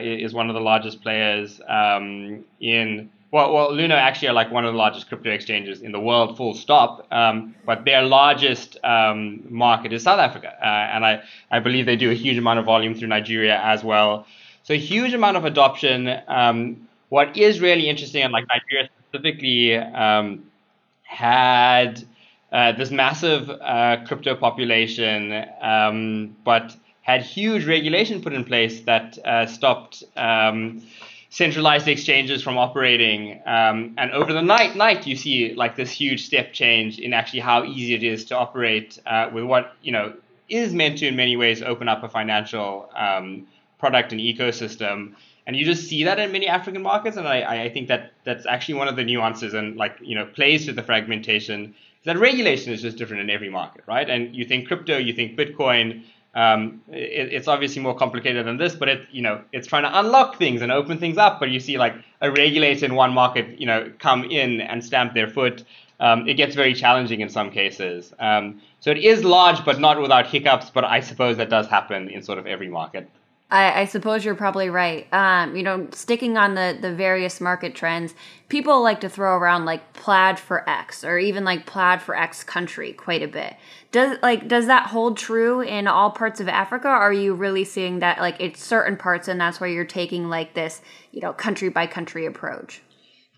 is 0.02 0.34
one 0.34 0.48
of 0.50 0.54
the 0.54 0.60
largest 0.60 1.00
players 1.00 1.60
um, 1.68 2.44
in 2.58 3.08
well, 3.32 3.52
well, 3.52 3.70
Luno 3.70 3.94
actually 3.94 4.28
are 4.28 4.34
like 4.34 4.50
one 4.50 4.64
of 4.64 4.72
the 4.72 4.78
largest 4.78 5.08
crypto 5.08 5.30
exchanges 5.30 5.82
in 5.82 5.92
the 5.92 6.00
world, 6.00 6.36
full 6.36 6.54
stop. 6.54 7.06
Um, 7.10 7.54
but 7.64 7.84
their 7.84 8.02
largest 8.02 8.78
um, 8.84 9.42
market 9.48 9.92
is 9.92 10.02
South 10.04 10.20
Africa, 10.20 10.52
uh, 10.60 10.64
and 10.64 11.04
I, 11.04 11.22
I 11.50 11.60
believe 11.60 11.86
they 11.86 11.96
do 11.96 12.10
a 12.10 12.14
huge 12.14 12.38
amount 12.38 12.60
of 12.60 12.64
volume 12.64 12.94
through 12.94 13.08
Nigeria 13.08 13.60
as 13.62 13.82
well. 13.82 14.26
So 14.62 14.74
a 14.74 14.78
huge 14.78 15.12
amount 15.12 15.36
of 15.36 15.44
adoption. 15.44 16.08
Um, 16.28 16.88
what 17.08 17.36
is 17.36 17.60
really 17.60 17.88
interesting, 17.88 18.22
and 18.22 18.32
like 18.32 18.46
Nigeria 18.48 18.88
specifically, 19.08 19.76
um, 19.76 20.44
had 21.02 22.04
uh, 22.52 22.72
this 22.72 22.90
massive 22.90 23.50
uh, 23.50 23.98
crypto 24.06 24.34
population, 24.34 25.44
um, 25.60 26.36
but 26.44 26.76
had 27.02 27.22
huge 27.22 27.64
regulation 27.66 28.20
put 28.20 28.32
in 28.32 28.44
place 28.44 28.80
that 28.82 29.18
uh, 29.24 29.46
stopped 29.46 30.02
um, 30.16 30.82
centralized 31.30 31.88
exchanges 31.88 32.42
from 32.42 32.56
operating. 32.56 33.40
Um, 33.46 33.94
and 33.98 34.10
over 34.12 34.32
the 34.32 34.42
night, 34.42 34.76
night, 34.76 35.06
you 35.06 35.16
see 35.16 35.54
like 35.54 35.76
this 35.76 35.90
huge 35.90 36.24
step 36.24 36.52
change 36.52 36.98
in 36.98 37.12
actually 37.12 37.40
how 37.40 37.64
easy 37.64 37.94
it 37.94 38.02
is 38.02 38.24
to 38.26 38.36
operate 38.36 38.98
uh, 39.06 39.30
with 39.32 39.44
what 39.44 39.74
you 39.82 39.92
know 39.92 40.14
is 40.48 40.72
meant 40.72 40.98
to, 40.98 41.06
in 41.06 41.16
many 41.16 41.36
ways, 41.36 41.62
open 41.62 41.88
up 41.88 42.02
a 42.04 42.08
financial 42.08 42.88
um, 42.94 43.46
product 43.78 44.12
and 44.12 44.20
ecosystem. 44.20 45.14
And 45.46 45.56
you 45.56 45.64
just 45.64 45.88
see 45.88 46.04
that 46.04 46.18
in 46.18 46.32
many 46.32 46.48
African 46.48 46.82
markets, 46.82 47.16
and 47.16 47.26
I, 47.26 47.64
I 47.64 47.68
think 47.68 47.88
that 47.88 48.12
that's 48.24 48.46
actually 48.46 48.74
one 48.74 48.88
of 48.88 48.96
the 48.96 49.04
nuances 49.04 49.54
and 49.54 49.76
like 49.76 49.96
you 50.00 50.14
know 50.14 50.26
plays 50.26 50.66
to 50.66 50.72
the 50.72 50.82
fragmentation. 50.82 51.74
That 52.04 52.18
regulation 52.18 52.72
is 52.72 52.82
just 52.82 52.96
different 52.96 53.22
in 53.22 53.30
every 53.30 53.50
market, 53.50 53.82
right? 53.86 54.08
And 54.08 54.34
you 54.34 54.44
think 54.44 54.68
crypto, 54.68 54.96
you 54.96 55.12
think 55.12 55.36
Bitcoin, 55.36 56.04
um, 56.36 56.82
it, 56.88 57.32
it's 57.32 57.48
obviously 57.48 57.80
more 57.80 57.96
complicated 57.96 58.46
than 58.46 58.58
this, 58.58 58.74
but 58.74 58.88
it 58.88 59.08
you 59.10 59.22
know 59.22 59.40
it's 59.52 59.66
trying 59.66 59.84
to 59.84 59.98
unlock 59.98 60.38
things 60.38 60.60
and 60.60 60.70
open 60.70 60.98
things 60.98 61.16
up. 61.16 61.40
But 61.40 61.50
you 61.50 61.58
see 61.58 61.78
like 61.78 61.94
a 62.20 62.30
regulator 62.30 62.84
in 62.84 62.94
one 62.94 63.12
market, 63.12 63.58
you 63.58 63.66
know, 63.66 63.90
come 63.98 64.24
in 64.24 64.60
and 64.60 64.84
stamp 64.84 65.14
their 65.14 65.28
foot. 65.28 65.64
Um, 65.98 66.28
it 66.28 66.34
gets 66.34 66.54
very 66.54 66.74
challenging 66.74 67.20
in 67.20 67.30
some 67.30 67.50
cases. 67.50 68.12
Um, 68.18 68.60
so 68.80 68.90
it 68.90 68.98
is 68.98 69.24
large, 69.24 69.64
but 69.64 69.80
not 69.80 70.00
without 70.00 70.26
hiccups. 70.26 70.68
But 70.68 70.84
I 70.84 71.00
suppose 71.00 71.38
that 71.38 71.48
does 71.48 71.68
happen 71.68 72.10
in 72.10 72.22
sort 72.22 72.38
of 72.38 72.46
every 72.46 72.68
market. 72.68 73.08
I, 73.48 73.82
I, 73.82 73.84
suppose 73.84 74.24
you're 74.24 74.34
probably 74.34 74.70
right. 74.70 75.06
Um, 75.12 75.54
you 75.54 75.62
know, 75.62 75.86
sticking 75.92 76.36
on 76.36 76.54
the 76.54 76.76
the 76.80 76.92
various 76.92 77.40
market 77.40 77.76
trends, 77.76 78.12
people 78.48 78.82
like 78.82 79.00
to 79.02 79.08
throw 79.08 79.36
around 79.36 79.66
like 79.66 79.92
plaid 79.92 80.40
for 80.40 80.68
X 80.68 81.04
or 81.04 81.16
even 81.18 81.44
like 81.44 81.64
plaid 81.64 82.02
for 82.02 82.16
X 82.16 82.42
country 82.42 82.92
quite 82.92 83.22
a 83.22 83.28
bit. 83.28 83.54
Does 83.92 84.18
like 84.20 84.48
does 84.48 84.66
that 84.66 84.88
hold 84.88 85.16
true 85.16 85.60
in 85.60 85.86
all 85.86 86.10
parts 86.10 86.40
of 86.40 86.48
Africa? 86.48 86.88
are 86.88 87.12
you 87.12 87.34
really 87.34 87.64
seeing 87.64 88.00
that 88.00 88.18
like 88.18 88.36
it's 88.40 88.62
certain 88.62 88.96
parts 88.96 89.28
and 89.28 89.40
that's 89.40 89.60
why 89.60 89.68
you're 89.68 89.84
taking 89.84 90.28
like 90.28 90.54
this 90.54 90.80
you 91.12 91.20
know 91.20 91.32
country 91.32 91.68
by 91.68 91.86
country 91.86 92.26
approach? 92.26 92.82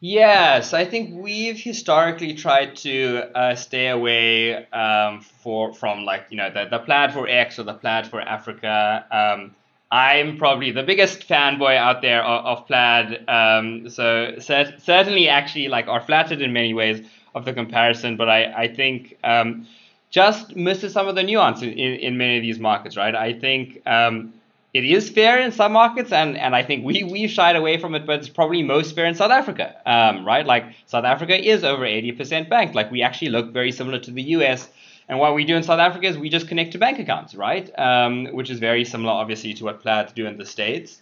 Yes, 0.01 0.75
I 0.75 0.85
think 0.85 1.11
we've 1.21 1.59
historically 1.59 2.33
tried 2.35 2.77
to 2.77 3.31
uh, 3.35 3.55
stay 3.57 3.89
away 3.89 4.65
um, 4.69 5.21
for 5.21 5.75
from 5.75 6.05
like 6.05 6.27
you 6.31 6.39
know 6.39 6.51
the 6.51 6.67
the 6.71 6.79
plaid 6.79 7.13
for 7.13 7.29
X 7.29 7.59
or 7.59 7.65
the 7.65 7.75
plaid 7.75 8.07
for 8.07 8.23
Africa. 8.23 9.05
Um, 9.11 9.55
I'm 9.91 10.37
probably 10.37 10.71
the 10.71 10.83
biggest 10.83 11.27
fanboy 11.27 11.77
out 11.77 12.03
there 12.03 12.23
of, 12.23 12.45
of 12.45 12.67
Plaid. 12.67 13.25
Um, 13.29 13.89
so 13.89 14.33
cert- 14.37 14.83
certainly, 14.83 15.29
actually, 15.29 15.69
like 15.69 15.89
are 15.89 16.01
flattered 16.01 16.43
in 16.43 16.53
many 16.53 16.75
ways 16.75 17.07
of 17.35 17.45
the 17.45 17.53
comparison, 17.53 18.17
but 18.17 18.29
I 18.29 18.53
I 18.65 18.75
think 18.75 19.17
um, 19.25 19.67
just 20.11 20.57
misses 20.57 20.93
some 20.93 21.09
of 21.09 21.15
the 21.15 21.23
nuance 21.23 21.63
in, 21.63 21.71
in, 21.71 22.17
many 22.19 22.37
of 22.37 22.43
these 22.43 22.59
markets, 22.59 22.97
right? 22.97 23.15
I 23.15 23.33
think 23.33 23.83
um, 23.87 24.33
it 24.75 24.85
is 24.85 25.09
fair 25.09 25.41
in 25.41 25.53
some 25.53 25.73
markets, 25.73 26.13
and, 26.13 26.37
and 26.37 26.55
I 26.55 26.63
think 26.63 26.85
we 26.85 27.05
we've 27.05 27.31
shied 27.31 27.57
away 27.57 27.79
from 27.79 27.95
it, 27.95 28.07
but 28.07 28.19
it's 28.19 28.29
probably 28.29 28.63
most 28.63 28.95
fair 28.95 29.07
in 29.07 29.15
South 29.15 29.31
Africa, 29.31 29.75
um, 29.87 30.27
right? 30.27 30.45
Like 30.45 30.65
South 30.87 31.05
Africa 31.05 31.35
is 31.35 31.65
over 31.65 31.85
80% 31.85 32.51
banked. 32.51 32.75
Like 32.75 32.91
we 32.91 33.03
actually 33.03 33.31
look 33.31 33.53
very 33.53 33.73
similar 33.73 33.99
to 34.01 34.11
the 34.11 34.23
US 34.23 34.69
and 35.09 35.19
what 35.19 35.35
we 35.35 35.45
do 35.45 35.57
in 35.57 35.63
South 35.63 35.81
Africa 35.81 36.07
is 36.07 36.19
we 36.19 36.29
just 36.29 36.49
connect 36.49 36.73
to 36.73 36.79
bank 36.79 36.99
accounts, 36.99 37.35
right? 37.35 37.71
Um, 37.79 38.27
which 38.27 38.51
is 38.51 38.59
very 38.59 38.85
similar, 38.85 39.13
obviously, 39.13 39.55
to 39.55 39.65
what 39.65 39.81
Plaid 39.81 40.15
do 40.15 40.27
in 40.27 40.37
the 40.37 40.45
States. 40.45 41.01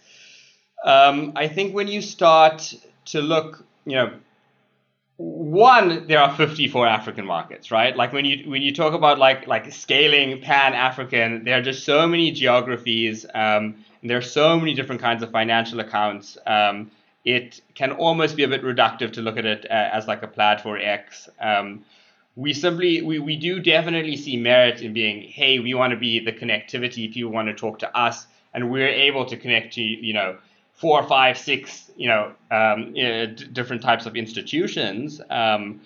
Um, 0.83 1.33
I 1.35 1.47
think 1.47 1.75
when 1.75 1.87
you 1.87 2.01
start 2.01 2.73
to 3.05 3.21
look, 3.21 3.65
you 3.85 3.95
know, 3.95 4.13
one, 5.17 6.07
there 6.07 6.19
are 6.19 6.35
54 6.35 6.87
African 6.87 7.25
markets, 7.25 7.71
right? 7.71 7.95
Like 7.95 8.13
when 8.13 8.23
you 8.23 8.49
when 8.49 8.61
you 8.61 8.71
talk 8.73 8.93
about 8.93 9.17
like 9.17 9.47
like 9.47 9.73
scaling 9.73 10.41
pan 10.41 10.73
African, 10.73 11.43
there 11.43 11.57
are 11.57 11.61
just 11.61 11.83
so 11.83 12.07
many 12.07 12.31
geographies. 12.31 13.25
Um, 13.33 13.83
and 14.01 14.11
there 14.11 14.17
are 14.17 14.21
so 14.21 14.59
many 14.59 14.73
different 14.73 15.01
kinds 15.01 15.23
of 15.23 15.31
financial 15.31 15.79
accounts. 15.79 16.37
Um, 16.45 16.91
it 17.25 17.61
can 17.73 17.91
almost 17.91 18.37
be 18.37 18.43
a 18.43 18.47
bit 18.47 18.63
reductive 18.63 19.11
to 19.13 19.21
look 19.21 19.37
at 19.37 19.45
it 19.45 19.65
uh, 19.69 19.73
as 19.73 20.07
like 20.07 20.23
a 20.23 20.27
plaid 20.27 20.61
for 20.61 20.77
X. 20.77 21.27
Um, 21.41 21.83
we 22.37 22.53
simply 22.53 23.01
we, 23.01 23.19
we 23.19 23.35
do 23.35 23.59
definitely 23.59 24.15
see 24.15 24.37
merit 24.37 24.81
in 24.81 24.93
being 24.93 25.21
hey 25.23 25.59
we 25.59 25.73
want 25.73 25.91
to 25.91 25.97
be 25.97 26.19
the 26.19 26.31
connectivity 26.31 27.09
if 27.09 27.17
you 27.17 27.27
want 27.27 27.47
to 27.47 27.53
talk 27.53 27.79
to 27.79 27.97
us 27.97 28.27
and 28.53 28.71
we're 28.71 28.87
able 28.87 29.25
to 29.25 29.35
connect 29.35 29.73
to 29.73 29.81
you 29.81 30.13
know 30.13 30.37
four 30.73 31.03
five 31.07 31.37
six 31.37 31.91
you 31.97 32.07
know 32.07 32.31
um, 32.51 32.93
uh, 32.95 33.25
d- 33.25 33.47
different 33.51 33.81
types 33.81 34.05
of 34.05 34.15
institutions. 34.15 35.19
Um, 35.29 35.81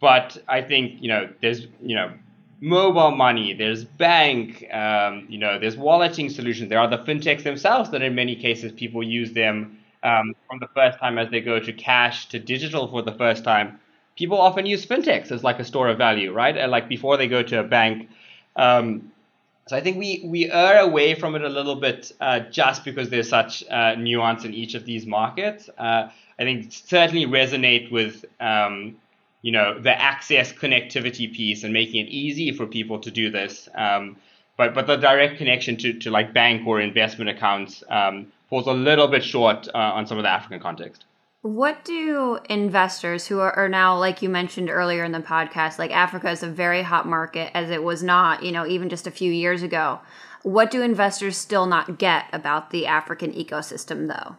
but 0.00 0.38
i 0.48 0.62
think 0.62 1.02
you 1.02 1.08
know 1.08 1.28
there's 1.42 1.66
you 1.82 1.96
know 1.96 2.12
mobile 2.60 3.10
money 3.10 3.52
there's 3.52 3.84
bank 3.84 4.64
um, 4.72 5.26
you 5.28 5.38
know 5.38 5.58
there's 5.58 5.76
walleting 5.76 6.30
solutions. 6.30 6.68
There 6.70 6.78
are 6.78 6.88
the 6.88 6.98
fintechs 6.98 7.42
themselves 7.42 7.90
that 7.90 8.02
in 8.02 8.14
many 8.14 8.36
cases 8.36 8.72
people 8.72 9.02
use 9.02 9.32
them 9.32 9.78
um, 10.04 10.34
from 10.48 10.60
the 10.60 10.68
first 10.74 10.98
time 11.00 11.18
as 11.18 11.28
they 11.30 11.40
go 11.40 11.58
to 11.58 11.72
cash 11.72 12.28
to 12.28 12.38
digital 12.38 12.86
for 12.88 13.02
the 13.02 13.12
first 13.12 13.42
time 13.44 13.80
people 14.18 14.38
often 14.38 14.66
use 14.66 14.84
fintechs 14.84 15.30
as 15.30 15.44
like 15.44 15.60
a 15.60 15.64
store 15.64 15.88
of 15.88 15.96
value, 15.96 16.32
right? 16.32 16.56
And 16.56 16.70
like 16.72 16.88
before 16.88 17.16
they 17.16 17.28
go 17.28 17.42
to 17.44 17.60
a 17.60 17.62
bank. 17.62 18.10
Um, 18.56 19.12
so 19.68 19.76
I 19.76 19.80
think 19.80 19.96
we 19.98 20.22
we 20.24 20.50
err 20.50 20.80
away 20.80 21.14
from 21.14 21.36
it 21.36 21.42
a 21.42 21.48
little 21.48 21.76
bit 21.76 22.12
uh, 22.20 22.40
just 22.40 22.84
because 22.84 23.10
there's 23.10 23.28
such 23.28 23.62
uh, 23.70 23.94
nuance 23.94 24.44
in 24.44 24.52
each 24.54 24.74
of 24.74 24.84
these 24.84 25.06
markets. 25.06 25.70
Uh, 25.78 26.10
I 26.38 26.42
think 26.42 26.72
certainly 26.72 27.26
resonate 27.26 27.92
with 27.92 28.24
um, 28.40 28.96
you 29.42 29.52
know 29.52 29.78
the 29.78 29.94
access 29.96 30.52
connectivity 30.52 31.32
piece 31.32 31.62
and 31.64 31.72
making 31.72 32.06
it 32.06 32.08
easy 32.08 32.50
for 32.50 32.66
people 32.66 32.98
to 33.00 33.10
do 33.10 33.30
this. 33.30 33.68
Um, 33.74 34.16
but 34.56 34.74
but 34.74 34.86
the 34.86 34.96
direct 34.96 35.38
connection 35.38 35.76
to, 35.76 35.92
to 35.92 36.10
like 36.10 36.32
bank 36.32 36.66
or 36.66 36.80
investment 36.80 37.30
accounts 37.30 37.84
um, 37.90 38.32
falls 38.48 38.66
a 38.66 38.72
little 38.72 39.06
bit 39.06 39.22
short 39.22 39.68
uh, 39.68 39.98
on 39.98 40.06
some 40.06 40.18
of 40.18 40.24
the 40.24 40.30
African 40.30 40.60
context. 40.60 41.04
What 41.42 41.84
do 41.84 42.40
investors 42.50 43.28
who 43.28 43.38
are, 43.38 43.52
are, 43.52 43.68
now, 43.68 43.96
like 43.96 44.22
you 44.22 44.28
mentioned 44.28 44.68
earlier 44.68 45.04
in 45.04 45.12
the 45.12 45.20
podcast, 45.20 45.78
like 45.78 45.92
Africa 45.92 46.30
is 46.30 46.42
a 46.42 46.48
very 46.48 46.82
hot 46.82 47.06
market 47.06 47.56
as 47.56 47.70
it 47.70 47.84
was 47.84 48.02
not, 48.02 48.42
you 48.42 48.50
know, 48.50 48.66
even 48.66 48.88
just 48.88 49.06
a 49.06 49.12
few 49.12 49.30
years 49.30 49.62
ago. 49.62 50.00
What 50.42 50.72
do 50.72 50.82
investors 50.82 51.36
still 51.36 51.66
not 51.66 51.98
get 51.98 52.24
about 52.32 52.70
the 52.70 52.86
African 52.86 53.32
ecosystem, 53.32 54.08
though? 54.08 54.36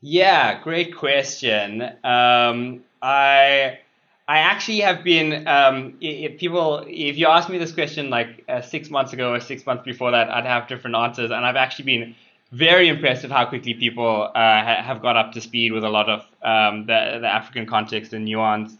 Yeah, 0.00 0.62
great 0.62 0.96
question. 0.96 1.82
Um, 1.82 2.84
I 3.02 3.80
I 4.28 4.38
actually 4.38 4.80
have 4.80 5.02
been 5.02 5.48
um, 5.48 5.96
if 6.00 6.38
people 6.38 6.84
if 6.86 7.18
you 7.18 7.26
asked 7.26 7.50
me 7.50 7.58
this 7.58 7.72
question 7.72 8.08
like 8.08 8.44
uh, 8.48 8.60
six 8.60 8.88
months 8.88 9.12
ago 9.12 9.32
or 9.32 9.40
six 9.40 9.66
months 9.66 9.84
before 9.84 10.12
that, 10.12 10.30
I'd 10.30 10.46
have 10.46 10.68
different 10.68 10.94
answers, 10.94 11.32
and 11.32 11.44
I've 11.44 11.56
actually 11.56 11.86
been 11.86 12.14
very 12.52 12.88
impressive 12.88 13.30
how 13.30 13.46
quickly 13.46 13.74
people 13.74 14.22
uh, 14.22 14.32
ha- 14.34 14.82
have 14.82 15.02
got 15.02 15.16
up 15.16 15.32
to 15.32 15.40
speed 15.40 15.72
with 15.72 15.84
a 15.84 15.88
lot 15.88 16.08
of 16.08 16.20
um, 16.42 16.86
the, 16.86 17.18
the 17.20 17.28
African 17.28 17.66
context 17.66 18.12
and 18.12 18.24
nuance. 18.24 18.76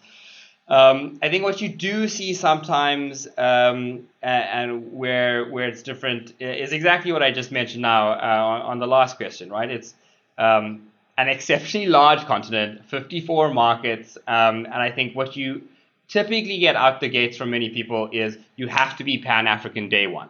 Um, 0.67 1.19
I 1.21 1.29
think 1.31 1.43
what 1.43 1.61
you 1.61 1.69
do 1.69 2.07
see 2.07 2.33
sometimes, 2.33 3.27
um, 3.37 4.07
and, 4.23 4.45
and, 4.73 4.93
where 4.93 5.51
where 5.51 5.69
it's 5.69 5.83
different, 5.83 6.33
is 6.39 6.73
exactly 6.73 7.11
what 7.11 7.25
I 7.25 7.33
just 7.33 7.51
mentioned 7.51 7.83
now 7.83 8.13
uh, 8.13 8.45
on, 8.45 8.61
on, 8.63 8.79
the 8.79 8.87
last 8.87 9.17
question, 9.17 9.51
right? 9.51 9.69
It's 9.69 9.95
um, 10.39 10.87
an 11.19 11.29
exceptionally 11.29 11.89
large 11.89 12.25
continent, 12.25 12.85
54 12.87 13.53
markets, 13.53 14.17
um, 14.29 14.65
and 14.65 14.75
I 14.75 14.93
think 14.93 15.17
what 15.17 15.35
you 15.37 15.63
typically 16.07 16.59
get 16.59 16.77
out 16.77 17.01
the 17.01 17.09
gates 17.09 17.37
from 17.37 17.51
many 17.51 17.71
people 17.71 18.09
is 18.13 18.39
you 18.55 18.69
have 18.69 18.97
to 18.99 19.05
be 19.05 19.19
Pan 19.19 19.49
African 19.49 19.89
day 19.89 20.07
one 20.07 20.29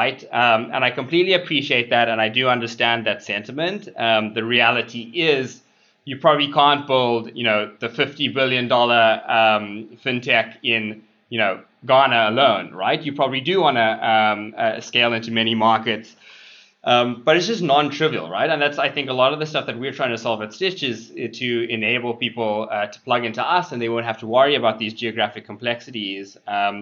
right? 0.00 0.20
Um, 0.42 0.60
and 0.74 0.82
I 0.88 0.90
completely 0.90 1.34
appreciate 1.34 1.90
that, 1.90 2.06
and 2.08 2.18
I 2.26 2.28
do 2.38 2.48
understand 2.48 3.06
that 3.06 3.22
sentiment. 3.22 3.88
Um, 3.96 4.34
the 4.38 4.44
reality 4.56 5.02
is, 5.14 5.60
you 6.04 6.16
probably 6.16 6.50
can't 6.52 6.86
build, 6.86 7.30
you 7.40 7.44
know, 7.48 7.60
the 7.84 7.88
fifty 7.88 8.28
billion 8.28 8.68
dollar 8.68 9.04
um, 9.40 9.64
fintech 10.04 10.48
in, 10.62 11.02
you 11.28 11.38
know, 11.42 11.60
Ghana 11.86 12.30
alone, 12.30 12.66
right? 12.84 13.00
You 13.06 13.12
probably 13.14 13.40
do 13.40 13.60
want 13.60 13.76
to 13.76 13.90
um, 14.12 14.54
uh, 14.56 14.80
scale 14.80 15.12
into 15.18 15.30
many 15.30 15.54
markets. 15.54 16.16
Um, 16.84 17.22
but 17.24 17.36
it's 17.36 17.46
just 17.46 17.62
non-trivial, 17.62 18.28
right? 18.28 18.50
And 18.52 18.60
that's, 18.60 18.78
I 18.86 18.90
think, 18.94 19.08
a 19.08 19.16
lot 19.22 19.32
of 19.32 19.38
the 19.38 19.46
stuff 19.46 19.66
that 19.66 19.78
we're 19.78 19.96
trying 20.00 20.10
to 20.16 20.18
solve 20.18 20.42
at 20.42 20.52
Stitch 20.52 20.82
is 20.82 21.12
uh, 21.12 21.28
to 21.40 21.48
enable 21.70 22.14
people 22.14 22.66
uh, 22.68 22.86
to 22.94 22.98
plug 23.06 23.24
into 23.24 23.42
us, 23.56 23.70
and 23.72 23.78
they 23.80 23.88
won't 23.88 24.04
have 24.04 24.18
to 24.18 24.26
worry 24.26 24.56
about 24.56 24.80
these 24.82 24.94
geographic 25.02 25.44
complexities. 25.46 26.36
Um, 26.56 26.76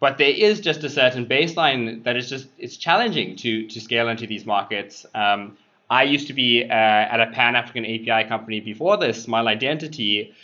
but 0.00 0.18
there 0.18 0.30
is 0.30 0.60
just 0.60 0.84
a 0.84 0.90
certain 0.90 1.26
baseline 1.26 2.02
that 2.04 2.16
is 2.16 2.28
just 2.28 2.48
it's 2.58 2.76
challenging 2.76 3.36
to 3.36 3.66
to 3.68 3.80
scale 3.80 4.08
into 4.08 4.26
these 4.26 4.44
markets. 4.44 5.06
Um, 5.14 5.56
I 5.90 6.02
used 6.04 6.26
to 6.28 6.32
be 6.32 6.64
uh, 6.64 7.14
at 7.14 7.20
a 7.20 7.26
Pan 7.32 7.56
African 7.56 7.84
API 7.84 8.28
company 8.28 8.60
before 8.60 8.96
this, 8.96 9.22
Smile 9.22 9.48
Identity, 9.48 10.34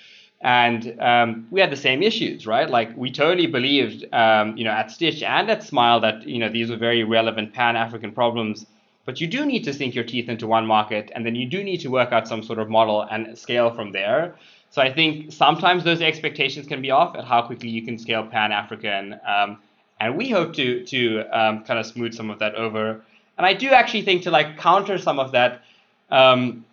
and 0.41 1.01
um, 1.01 1.47
we 1.51 1.61
had 1.61 1.71
the 1.71 1.77
same 1.77 2.03
issues, 2.03 2.47
right? 2.47 2.69
Like 2.69 2.97
we 2.97 3.11
totally 3.11 3.47
believed, 3.47 4.07
um, 4.13 4.57
you 4.57 4.65
know, 4.65 4.71
at 4.71 4.91
Stitch 4.91 5.23
and 5.23 5.51
at 5.51 5.63
Smile 5.63 6.01
that 6.01 6.27
you 6.27 6.39
know 6.39 6.49
these 6.49 6.71
were 6.71 6.77
very 6.77 7.05
relevant 7.05 7.53
Pan 7.53 7.77
African 7.77 8.13
problems. 8.13 8.67
But 9.07 9.21
you 9.21 9.27
do 9.27 9.45
need 9.45 9.65
to 9.65 9.73
sink 9.73 9.95
your 9.95 10.05
teeth 10.05 10.29
into 10.29 10.47
one 10.47 10.67
market, 10.67 11.11
and 11.15 11.25
then 11.27 11.35
you 11.35 11.47
do 11.47 11.65
need 11.65 11.81
to 11.81 11.89
work 11.89 12.13
out 12.13 12.29
some 12.29 12.43
sort 12.43 12.59
of 12.59 12.69
model 12.69 13.03
and 13.03 13.37
scale 13.37 13.71
from 13.71 13.93
there. 13.93 14.37
So 14.71 14.81
I 14.81 14.93
think 14.93 15.33
sometimes 15.33 15.83
those 15.85 16.01
expectations 16.01 16.67
can 16.67 16.81
be 16.81 16.91
off 16.91 17.17
at 17.17 17.25
how 17.25 17.43
quickly 17.43 17.69
you 17.69 17.83
can 17.83 17.99
scale 17.99 18.25
Pan 18.25 18.53
African, 18.53 19.19
um, 19.27 19.59
and 19.99 20.17
we 20.17 20.31
hope 20.31 20.55
to 20.55 20.85
to 20.87 21.23
um, 21.39 21.65
kind 21.65 21.79
of 21.79 21.87
smooth 21.87 22.15
some 22.15 22.31
of 22.31 22.39
that 22.39 22.55
over. 22.55 23.03
And 23.37 23.47
I 23.47 23.55
do 23.55 23.71
actually 23.71 24.03
think 24.03 24.23
to 24.23 24.31
like 24.31 24.59
counter 24.59 24.99
some 24.99 25.19
of 25.19 25.33
that, 25.33 25.63
um, 26.11 26.65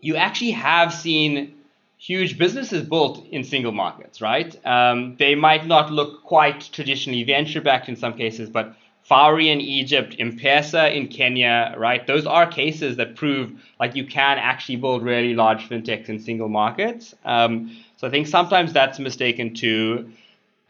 you 0.00 0.16
actually 0.16 0.50
have 0.50 0.92
seen 0.92 1.54
huge 1.96 2.36
businesses 2.36 2.82
built 2.82 3.24
in 3.30 3.44
single 3.44 3.72
markets, 3.72 4.20
right? 4.20 4.54
Um, 4.66 5.16
they 5.18 5.34
might 5.36 5.66
not 5.66 5.92
look 5.92 6.24
quite 6.24 6.68
traditionally 6.72 7.22
venture 7.22 7.60
backed 7.60 7.88
in 7.88 7.96
some 7.96 8.14
cases, 8.14 8.50
but 8.50 8.74
Fawry 9.04 9.50
in 9.50 9.60
Egypt, 9.60 10.16
M-Pesa 10.18 10.94
in 10.94 11.08
Kenya, 11.08 11.74
right? 11.76 12.06
Those 12.06 12.24
are 12.24 12.46
cases 12.46 12.96
that 12.96 13.16
prove 13.16 13.52
like 13.80 13.96
you 13.96 14.06
can 14.06 14.38
actually 14.38 14.76
build 14.76 15.02
really 15.02 15.34
large 15.34 15.68
fintechs 15.68 16.08
in 16.08 16.20
single 16.20 16.48
markets. 16.48 17.14
Um, 17.24 17.76
so 17.96 18.06
I 18.06 18.10
think 18.10 18.26
sometimes 18.26 18.72
that's 18.72 18.98
mistaken 18.98 19.54
too. 19.54 20.10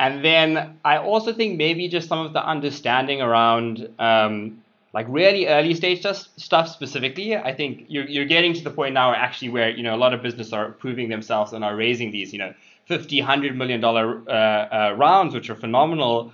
And 0.01 0.25
then 0.25 0.79
I 0.85 0.97
also 0.97 1.33
think 1.33 1.57
maybe 1.57 1.89
just 1.89 2.09
some 2.09 2.27
of 2.27 2.33
the 2.33 2.45
understanding 2.45 3.21
around 3.21 3.89
um, 3.99 4.63
like 4.93 5.07
really 5.09 5.47
early 5.47 5.75
stage 5.75 6.05
stuff 6.37 6.69
specifically, 6.69 7.37
I 7.37 7.55
think 7.55 7.87
you're, 7.89 8.07
you're 8.07 8.25
getting 8.25 8.53
to 8.55 8.65
the 8.65 8.71
point 8.71 8.95
now 8.95 9.15
actually 9.15 9.51
where, 9.51 9.71
you 9.71 9.83
know, 9.83 9.95
a 9.95 9.97
lot 9.97 10.13
of 10.13 10.23
businesses 10.23 10.53
are 10.53 10.73
proving 10.73 11.09
themselves 11.09 11.53
and 11.53 11.65
are 11.65 11.75
raising 11.77 12.11
these, 12.11 12.33
you 12.33 12.39
know, 12.39 12.53
50, 12.87 13.21
100 13.21 13.57
million 13.57 13.81
dollar 13.81 14.23
uh, 14.29 14.33
uh, 14.33 14.95
rounds, 14.99 15.35
which 15.35 15.49
are 15.49 15.55
phenomenal. 15.55 16.33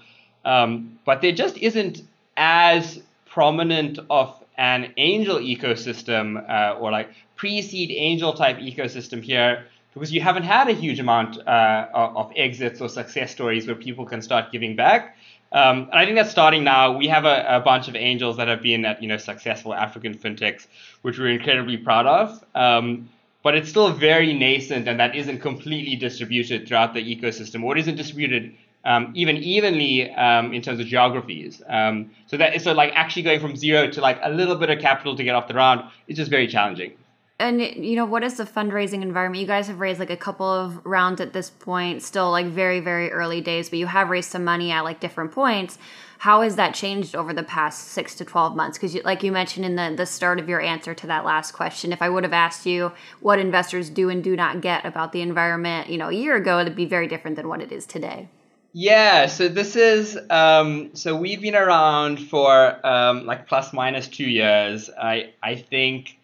Um, 0.48 0.98
but 1.04 1.20
there 1.20 1.32
just 1.32 1.58
isn't 1.58 2.02
as 2.38 3.02
prominent 3.26 3.98
of 4.08 4.34
an 4.56 4.94
angel 4.96 5.36
ecosystem 5.36 6.24
uh, 6.48 6.78
or 6.78 6.90
like 6.90 7.10
pre-seed 7.36 7.90
angel 7.90 8.32
type 8.32 8.56
ecosystem 8.56 9.22
here 9.22 9.66
because 9.92 10.10
you 10.10 10.22
haven't 10.22 10.44
had 10.44 10.68
a 10.68 10.72
huge 10.72 11.00
amount 11.00 11.38
uh, 11.46 11.88
of 11.92 12.32
exits 12.34 12.80
or 12.80 12.88
success 12.88 13.30
stories 13.30 13.66
where 13.66 13.76
people 13.76 14.06
can 14.06 14.22
start 14.22 14.50
giving 14.50 14.74
back. 14.74 15.16
Um, 15.52 15.82
and 15.90 15.94
I 15.94 16.04
think 16.06 16.16
that's 16.16 16.30
starting 16.30 16.64
now. 16.64 16.96
We 16.96 17.08
have 17.08 17.26
a, 17.26 17.56
a, 17.56 17.60
bunch 17.60 17.88
of 17.88 17.96
angels 17.96 18.38
that 18.38 18.48
have 18.48 18.62
been 18.62 18.84
at 18.84 19.02
you 19.02 19.08
know 19.08 19.16
successful 19.18 19.74
African 19.74 20.14
fintechs, 20.14 20.66
which 21.02 21.18
we're 21.18 21.30
incredibly 21.30 21.76
proud 21.76 22.06
of. 22.06 22.44
Um, 22.54 23.08
but 23.42 23.54
it's 23.54 23.70
still 23.70 23.90
very 23.92 24.34
nascent, 24.34 24.88
and 24.88 25.00
that 25.00 25.14
isn't 25.14 25.40
completely 25.40 25.96
distributed 25.96 26.68
throughout 26.68 26.92
the 26.92 27.00
ecosystem, 27.00 27.62
or 27.64 27.78
isn't 27.78 27.96
distributed 27.96 28.54
um, 28.88 29.12
even 29.14 29.37
evenly 29.37 30.11
um, 30.12 30.54
in 30.54 30.62
terms 30.62 30.80
of 30.80 30.87
geographies. 30.87 31.62
Um, 31.68 32.11
so 32.26 32.38
that 32.38 32.61
so 32.62 32.73
like 32.73 32.90
actually 32.95 33.23
going 33.23 33.38
from 33.38 33.54
zero 33.54 33.87
to 33.90 34.00
like 34.00 34.18
a 34.23 34.30
little 34.30 34.57
bit 34.57 34.71
of 34.71 34.80
capital 34.80 35.14
to 35.14 35.23
get 35.23 35.35
off 35.35 35.47
the 35.47 35.52
ground 35.52 35.83
is 36.09 36.16
just 36.16 36.30
very 36.30 36.49
challenging. 36.49 36.95
And 37.38 37.61
you 37.61 37.97
know, 37.97 38.07
what 38.07 38.25
is 38.25 38.38
the 38.38 38.45
fundraising 38.45 39.02
environment? 39.02 39.42
You 39.42 39.47
guys 39.47 39.68
have 39.68 39.78
raised 39.78 40.00
like 40.00 40.11
a 40.11 40.16
couple 40.16 40.47
of 40.47 40.85
rounds 40.87 41.21
at 41.21 41.35
this 41.35 41.50
point, 41.50 42.02
still 42.02 42.30
like 42.30 42.47
very, 42.47 42.80
very 42.80 43.12
early 43.12 43.42
days, 43.42 43.68
but 43.68 43.78
you 43.78 43.87
have 43.87 44.09
raised 44.09 44.30
some 44.30 44.42
money 44.42 44.73
at 44.73 44.85
like 44.85 45.00
different 45.00 45.33
points. 45.33 45.78
How 46.21 46.40
has 46.40 46.57
that 46.57 46.75
changed 46.75 47.14
over 47.14 47.33
the 47.35 47.45
past 47.45 47.88
six 47.88 48.14
to 48.16 48.25
12 48.25 48.57
months? 48.57 48.76
Because, 48.76 48.97
like 49.04 49.23
you 49.23 49.30
mentioned 49.30 49.66
in 49.66 49.76
the, 49.76 49.95
the 49.97 50.07
start 50.07 50.40
of 50.40 50.49
your 50.49 50.61
answer 50.61 50.95
to 50.95 51.07
that 51.07 51.25
last 51.25 51.52
question, 51.52 51.92
if 51.92 52.02
I 52.02 52.09
would 52.09 52.25
have 52.25 52.33
asked 52.33 52.66
you 52.66 52.90
what 53.21 53.38
investors 53.38 53.88
do 53.88 54.09
and 54.09 54.25
do 54.25 54.35
not 54.35 54.61
get 54.61 54.85
about 54.85 55.12
the 55.12 55.21
environment, 55.21 55.90
you 55.90 55.99
know, 55.99 56.09
a 56.09 56.12
year 56.12 56.35
ago, 56.35 56.59
it'd 56.59 56.75
be 56.75 56.87
very 56.87 57.07
different 57.07 57.37
than 57.37 57.49
what 57.49 57.61
it 57.61 57.71
is 57.71 57.87
today. 57.87 58.28
Yeah, 58.72 59.26
so 59.26 59.48
this 59.48 59.76
is 59.76 60.18
um, 60.30 60.94
so 60.94 61.16
we've 61.16 61.40
been 61.40 61.56
around 61.56 62.18
for 62.18 62.87
um, 62.87 63.25
like 63.26 63.48
plus 63.48 63.72
minus 63.72 64.08
two 64.08 64.28
years. 64.28 64.90
I 64.90 65.32
I 65.42 65.56
think 65.56 66.18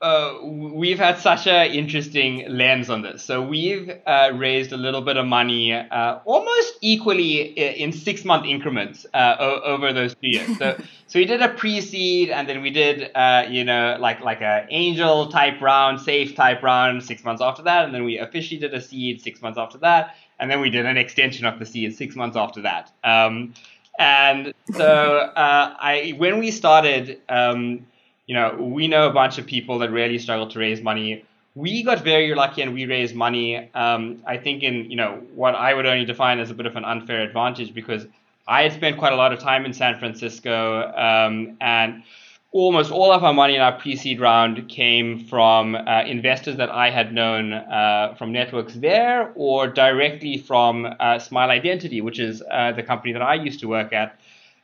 uh, 0.00 0.38
we've 0.44 0.98
had 0.98 1.18
such 1.18 1.48
an 1.48 1.72
interesting 1.72 2.44
lens 2.48 2.88
on 2.88 3.02
this. 3.02 3.24
So 3.24 3.42
we've 3.42 3.90
uh, 4.06 4.30
raised 4.34 4.72
a 4.72 4.76
little 4.76 5.00
bit 5.00 5.16
of 5.16 5.26
money, 5.26 5.72
uh, 5.72 6.20
almost 6.24 6.74
equally 6.80 7.40
in 7.42 7.92
six 7.92 8.24
month 8.24 8.46
increments 8.46 9.06
uh, 9.12 9.36
o- 9.40 9.60
over 9.64 9.92
those 9.92 10.14
two 10.14 10.28
years. 10.28 10.56
So, 10.56 10.76
so 11.08 11.18
we 11.18 11.24
did 11.24 11.42
a 11.42 11.48
pre-seed, 11.48 12.30
and 12.30 12.48
then 12.48 12.62
we 12.62 12.70
did, 12.70 13.10
uh, 13.14 13.46
you 13.50 13.64
know, 13.64 13.96
like 13.98 14.20
like 14.20 14.40
a 14.40 14.66
angel 14.70 15.28
type 15.32 15.60
round, 15.60 16.00
safe 16.00 16.36
type 16.36 16.62
round, 16.62 17.02
six 17.02 17.24
months 17.24 17.42
after 17.42 17.62
that, 17.64 17.86
and 17.86 17.94
then 17.94 18.04
we 18.04 18.18
officially 18.18 18.60
did 18.60 18.74
a 18.74 18.80
seed 18.80 19.20
six 19.20 19.42
months 19.42 19.58
after 19.58 19.78
that, 19.78 20.14
and 20.40 20.50
then 20.50 20.60
we 20.60 20.70
did 20.70 20.86
an 20.86 20.96
extension 20.96 21.46
of 21.46 21.58
the 21.58 21.66
seed 21.66 21.96
six 21.96 22.16
months 22.16 22.36
after 22.36 22.62
that. 22.62 22.92
Um, 23.04 23.54
and 23.98 24.54
so 24.72 25.18
uh, 25.18 25.74
I, 25.78 26.14
when 26.18 26.38
we 26.38 26.50
started. 26.50 27.20
Um, 27.28 27.86
you 28.28 28.34
know, 28.34 28.54
we 28.54 28.86
know 28.86 29.08
a 29.08 29.12
bunch 29.12 29.38
of 29.38 29.46
people 29.46 29.78
that 29.80 29.90
really 29.90 30.18
struggle 30.18 30.46
to 30.48 30.58
raise 30.58 30.82
money. 30.82 31.24
We 31.54 31.82
got 31.82 32.04
very 32.04 32.32
lucky 32.34 32.60
and 32.60 32.74
we 32.74 32.84
raised 32.84 33.16
money. 33.16 33.70
Um, 33.74 34.22
I 34.26 34.36
think 34.36 34.62
in 34.62 34.90
you 34.90 34.96
know 34.96 35.22
what 35.34 35.54
I 35.54 35.74
would 35.74 35.86
only 35.86 36.04
define 36.04 36.38
as 36.38 36.50
a 36.50 36.54
bit 36.54 36.66
of 36.66 36.76
an 36.76 36.84
unfair 36.84 37.22
advantage 37.22 37.74
because 37.74 38.06
I 38.46 38.62
had 38.62 38.74
spent 38.74 38.98
quite 38.98 39.14
a 39.14 39.16
lot 39.16 39.32
of 39.32 39.40
time 39.40 39.64
in 39.64 39.72
San 39.72 39.98
Francisco 39.98 40.92
um, 40.92 41.56
and 41.60 42.02
almost 42.50 42.90
all 42.90 43.12
of 43.12 43.22
our 43.24 43.34
money 43.34 43.56
in 43.56 43.60
our 43.60 43.78
pre-seed 43.78 44.20
round 44.20 44.68
came 44.68 45.26
from 45.26 45.74
uh, 45.74 46.04
investors 46.06 46.56
that 46.56 46.70
I 46.70 46.90
had 46.90 47.12
known 47.12 47.52
uh, 47.52 48.14
from 48.16 48.32
networks 48.32 48.74
there 48.74 49.32
or 49.34 49.68
directly 49.68 50.38
from 50.38 50.86
uh, 50.98 51.18
Smile 51.18 51.50
Identity, 51.50 52.00
which 52.00 52.18
is 52.18 52.42
uh, 52.50 52.72
the 52.72 52.82
company 52.82 53.12
that 53.12 53.22
I 53.22 53.34
used 53.34 53.60
to 53.60 53.68
work 53.68 53.92
at. 53.92 54.18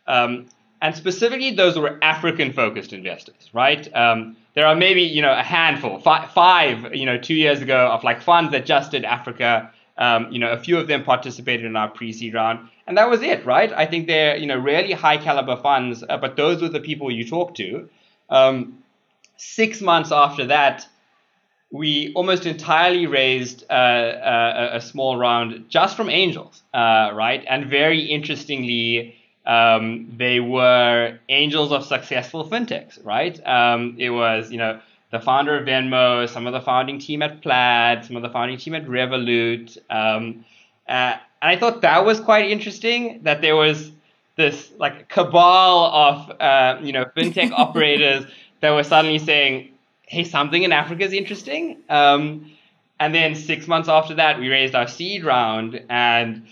Um, 0.07 0.47
and 0.81 0.94
specifically 0.94 1.51
those 1.51 1.79
were 1.79 1.99
African 2.03 2.53
focused 2.53 2.92
investors, 2.92 3.51
right? 3.53 3.94
Um, 3.94 4.37
there 4.55 4.66
are 4.66 4.75
maybe 4.75 5.03
you 5.03 5.23
know 5.23 5.33
a 5.33 5.42
handful, 5.42 5.99
five, 5.99 6.31
five, 6.33 6.94
you 6.94 7.07
know, 7.07 7.18
two 7.18 7.35
years 7.35 7.62
ago 7.62 7.88
of 7.88 8.05
like 8.05 8.23
funds 8.23 8.53
that 8.53 8.66
just 8.66 8.90
did 8.90 9.05
Africa. 9.05 9.70
Um, 9.96 10.33
you 10.33 10.40
know, 10.40 10.50
a 10.50 10.59
few 10.59 10.78
of 10.78 10.88
them 10.88 11.04
participated 11.04 11.64
in 11.66 11.76
our 11.76 11.88
pre-seed 11.88 12.35
round, 12.35 12.68
and 12.87 12.98
that 12.98 13.09
was 13.09 13.22
it, 13.22 13.46
right? 13.46 13.72
I 13.72 13.87
think 13.87 14.07
they're 14.09 14.37
you 14.37 14.46
know 14.46 14.57
really 14.57 14.92
high 14.92 15.18
caliber 15.18 15.57
funds, 15.57 16.02
uh, 16.09 16.16
but 16.16 16.37
those 16.37 16.61
were 16.61 16.68
the 16.68 16.80
people 16.80 17.11
you 17.11 17.28
talk 17.28 17.54
to. 17.57 17.88
Um, 18.28 18.83
six 19.37 19.80
months 19.80 20.11
after 20.11 20.46
that, 20.46 20.87
we 21.70 22.12
almost 22.14 22.46
entirely 22.46 23.07
raised 23.07 23.64
uh, 23.70 23.72
uh 23.72 24.70
a, 24.72 24.76
a, 24.76 24.80
small 24.80 25.16
round 25.16 25.66
just 25.68 25.96
from 25.96 26.11
angels, 26.11 26.62
uh, 26.72 27.11
right? 27.12 27.44
And 27.48 27.66
very 27.66 28.00
interestingly 28.00 29.16
um, 29.46 30.12
they 30.16 30.40
were 30.40 31.18
angels 31.28 31.72
of 31.72 31.85
successful 31.85 32.48
fintechs, 32.48 33.04
right? 33.04 33.38
Um, 33.46 33.96
it 33.98 34.11
was, 34.11 34.50
you 34.50 34.59
know, 34.59 34.80
the 35.14 35.20
founder 35.20 35.57
of 35.57 35.64
Venmo, 35.64 36.29
some 36.29 36.48
of 36.48 36.53
the 36.53 36.61
founding 36.61 36.98
team 36.98 37.22
at 37.22 37.40
Plaid, 37.40 38.05
some 38.05 38.16
of 38.16 38.22
the 38.22 38.29
founding 38.29 38.59
team 38.59 38.74
at 38.74 38.85
Revolut. 38.87 39.79
Um, 39.88 40.44
uh, 40.88 41.14
and 41.40 41.50
I 41.53 41.57
thought 41.57 41.83
that 41.83 42.05
was 42.05 42.18
quite 42.18 42.50
interesting 42.50 43.22
that 43.22 43.40
there 43.40 43.55
was 43.55 43.92
this 44.35 44.72
like 44.77 45.09
cabal 45.09 45.85
of, 45.85 46.40
uh, 46.40 46.81
you 46.83 46.92
know, 46.92 47.05
fintech 47.16 47.53
operators 47.57 48.24
that 48.61 48.72
were 48.72 48.83
suddenly 48.83 49.20
saying, 49.20 49.70
hey, 50.03 50.24
something 50.24 50.64
in 50.64 50.72
Africa 50.72 51.05
is 51.05 51.12
interesting. 51.12 51.79
Um, 51.88 52.50
and 52.98 53.14
then 53.14 53.37
six 53.37 53.68
months 53.68 53.88
after 53.88 54.14
that, 54.14 54.40
we 54.40 54.48
raised 54.48 54.74
our 54.74 54.88
seed 54.88 55.24
round 55.24 55.81
and 55.88 56.44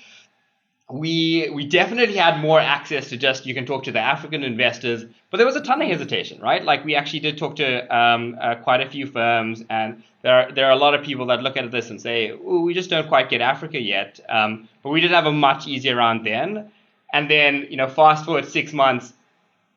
we 0.93 1.49
we 1.49 1.67
definitely 1.67 2.17
had 2.17 2.39
more 2.39 2.61
access 2.61 3.09
to 3.09 3.17
just 3.17 3.47
you 3.47 3.55
can 3.55 3.65
talk 3.65 3.85
to 3.85 3.93
the 3.93 3.99
African 3.99 4.43
investors, 4.45 5.07
but 5.31 5.39
there 5.39 5.47
was 5.47 5.57
a 5.57 5.63
ton 5.63 5.81
of 5.81 5.89
hesitation, 5.89 6.39
right? 6.43 6.63
Like 6.63 6.85
we 6.85 6.95
actually 6.95 7.21
did 7.21 7.39
talk 7.39 7.57
to 7.57 7.97
um, 7.97 8.37
uh, 8.39 8.57
quite 8.57 8.83
a 8.83 8.91
few 8.91 9.07
firms, 9.07 9.65
and 9.71 10.03
there 10.21 10.35
are, 10.35 10.53
there 10.53 10.67
are 10.67 10.73
a 10.73 10.77
lot 10.77 10.93
of 10.93 11.03
people 11.03 11.27
that 11.27 11.43
look 11.43 11.57
at 11.57 11.71
this 11.71 11.89
and 11.89 12.01
say, 12.01 12.33
we 12.33 12.75
just 12.75 12.91
don't 12.91 13.09
quite 13.09 13.31
get 13.31 13.41
Africa 13.41 13.81
yet. 13.81 14.21
Um, 14.29 14.69
but 14.83 14.91
we 14.91 15.01
did 15.01 15.13
have 15.13 15.25
a 15.25 15.33
much 15.33 15.67
easier 15.67 15.97
round 15.97 16.27
then, 16.27 16.71
and 17.11 17.31
then 17.31 17.67
you 17.71 17.79
know 17.79 17.89
fast 17.89 18.27
forward 18.27 18.47
six 18.47 18.75
months, 18.75 19.15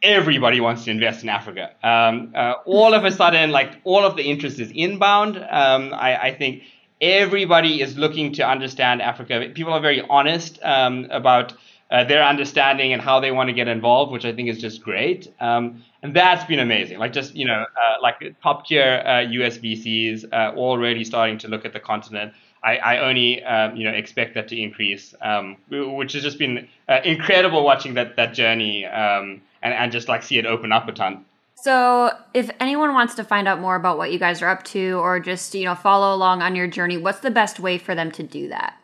everybody 0.03 0.59
wants 0.59 0.83
to 0.83 0.91
invest 0.91 1.23
in 1.23 1.29
Africa. 1.29 1.71
Um, 1.81 2.33
uh, 2.35 2.55
all 2.65 2.93
of 2.93 3.05
a 3.05 3.11
sudden, 3.11 3.51
like 3.51 3.79
all 3.85 4.05
of 4.05 4.17
the 4.17 4.23
interest 4.23 4.59
is 4.59 4.69
inbound. 4.75 5.37
Um, 5.37 5.93
I, 5.93 6.17
I 6.17 6.35
think 6.35 6.63
everybody 7.01 7.81
is 7.81 7.97
looking 7.97 8.33
to 8.33 8.47
understand 8.47 9.01
Africa. 9.01 9.49
People 9.53 9.73
are 9.73 9.81
very 9.81 10.01
honest 10.01 10.59
um, 10.63 11.07
about 11.11 11.53
uh, 11.91 12.03
their 12.03 12.23
understanding 12.23 12.93
and 12.93 13.01
how 13.01 13.19
they 13.19 13.31
want 13.31 13.47
to 13.47 13.53
get 13.53 13.67
involved, 13.67 14.11
which 14.11 14.25
I 14.25 14.33
think 14.33 14.49
is 14.49 14.59
just 14.59 14.81
great. 14.81 15.31
Um, 15.39 15.83
and 16.01 16.15
that's 16.15 16.43
been 16.45 16.59
amazing. 16.59 16.97
Like 16.97 17.13
just 17.13 17.35
you 17.35 17.45
know, 17.45 17.63
uh, 17.63 17.95
like 18.01 18.35
top 18.41 18.67
tier 18.67 19.03
uh, 19.05 19.19
US 19.21 19.57
VCs 19.57 20.25
uh, 20.31 20.57
already 20.57 21.03
starting 21.03 21.37
to 21.39 21.47
look 21.47 21.65
at 21.65 21.73
the 21.73 21.79
continent. 21.79 22.33
I, 22.63 22.77
I 22.77 22.97
only 23.07 23.43
um, 23.43 23.75
you 23.75 23.83
know 23.83 23.91
expect 23.91 24.33
that 24.33 24.47
to 24.47 24.59
increase, 24.59 25.13
um, 25.21 25.57
which 25.69 26.13
has 26.13 26.23
just 26.23 26.39
been 26.39 26.67
uh, 26.89 27.01
incredible 27.05 27.63
watching 27.63 27.93
that 27.93 28.15
that 28.15 28.33
journey 28.33 28.85
um, 28.85 29.41
and 29.61 29.73
and 29.73 29.91
just 29.91 30.07
like 30.07 30.23
see 30.23 30.39
it 30.39 30.45
open 30.45 30.71
up 30.71 30.87
a 30.87 30.91
ton. 30.91 31.25
So, 31.65 32.11
if 32.35 32.51
anyone 32.59 32.93
wants 32.93 33.15
to 33.15 33.23
find 33.23 33.47
out 33.47 33.59
more 33.59 33.75
about 33.75 33.97
what 33.97 34.11
you 34.11 34.19
guys 34.19 34.43
are 34.43 34.49
up 34.49 34.61
to 34.65 34.99
or 34.99 35.19
just, 35.19 35.55
you 35.55 35.65
know, 35.65 35.73
follow 35.73 36.13
along 36.13 36.43
on 36.43 36.55
your 36.55 36.67
journey, 36.67 36.95
what's 36.95 37.21
the 37.21 37.31
best 37.31 37.59
way 37.59 37.79
for 37.79 37.95
them 37.95 38.11
to 38.11 38.21
do 38.21 38.49
that? 38.49 38.77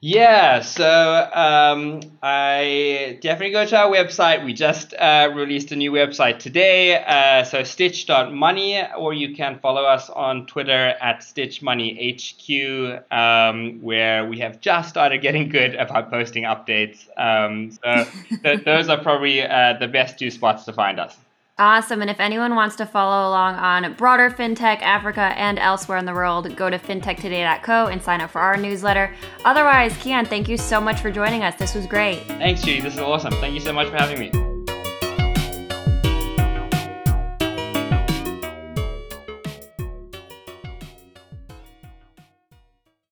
Yeah, 0.00 0.60
so 0.60 1.28
um, 1.34 2.00
I 2.22 3.18
definitely 3.22 3.50
go 3.50 3.66
to 3.66 3.76
our 3.76 3.90
website. 3.90 4.44
We 4.44 4.52
just 4.52 4.94
uh, 4.94 5.32
released 5.34 5.72
a 5.72 5.76
new 5.76 5.90
website 5.90 6.38
today. 6.38 7.02
Uh, 7.04 7.42
so 7.42 7.64
stitch.money, 7.64 8.84
or 8.96 9.12
you 9.12 9.34
can 9.34 9.58
follow 9.58 9.82
us 9.82 10.08
on 10.08 10.46
Twitter 10.46 10.94
at 11.00 11.22
StitchMoneyHQ, 11.22 13.12
um, 13.12 13.82
where 13.82 14.24
we 14.28 14.38
have 14.38 14.60
just 14.60 14.90
started 14.90 15.22
getting 15.22 15.48
good 15.48 15.74
about 15.74 16.08
posting 16.08 16.44
updates. 16.44 17.08
Um, 17.16 17.72
so 17.72 18.06
th- 18.44 18.64
those 18.64 18.88
are 18.88 19.02
probably 19.02 19.42
uh, 19.42 19.72
the 19.80 19.88
best 19.88 20.20
two 20.20 20.30
spots 20.30 20.62
to 20.66 20.72
find 20.72 21.00
us. 21.00 21.16
Awesome. 21.58 22.00
And 22.02 22.10
if 22.10 22.20
anyone 22.20 22.54
wants 22.54 22.76
to 22.76 22.86
follow 22.86 23.28
along 23.28 23.56
on 23.56 23.92
broader 23.94 24.30
fintech, 24.30 24.80
Africa, 24.80 25.32
and 25.36 25.58
elsewhere 25.58 25.98
in 25.98 26.04
the 26.04 26.14
world, 26.14 26.54
go 26.56 26.70
to 26.70 26.78
fintechtoday.co 26.78 27.86
and 27.86 28.02
sign 28.02 28.20
up 28.20 28.30
for 28.30 28.40
our 28.40 28.56
newsletter. 28.56 29.12
Otherwise, 29.44 29.92
Kian, 29.94 30.26
thank 30.26 30.48
you 30.48 30.56
so 30.56 30.80
much 30.80 31.00
for 31.00 31.10
joining 31.10 31.42
us. 31.42 31.56
This 31.56 31.74
was 31.74 31.86
great. 31.86 32.22
Thanks, 32.26 32.62
Judy. 32.62 32.80
This 32.80 32.94
is 32.94 33.00
awesome. 33.00 33.32
Thank 33.34 33.54
you 33.54 33.60
so 33.60 33.72
much 33.72 33.88
for 33.88 33.96
having 33.96 34.20
me. 34.20 34.47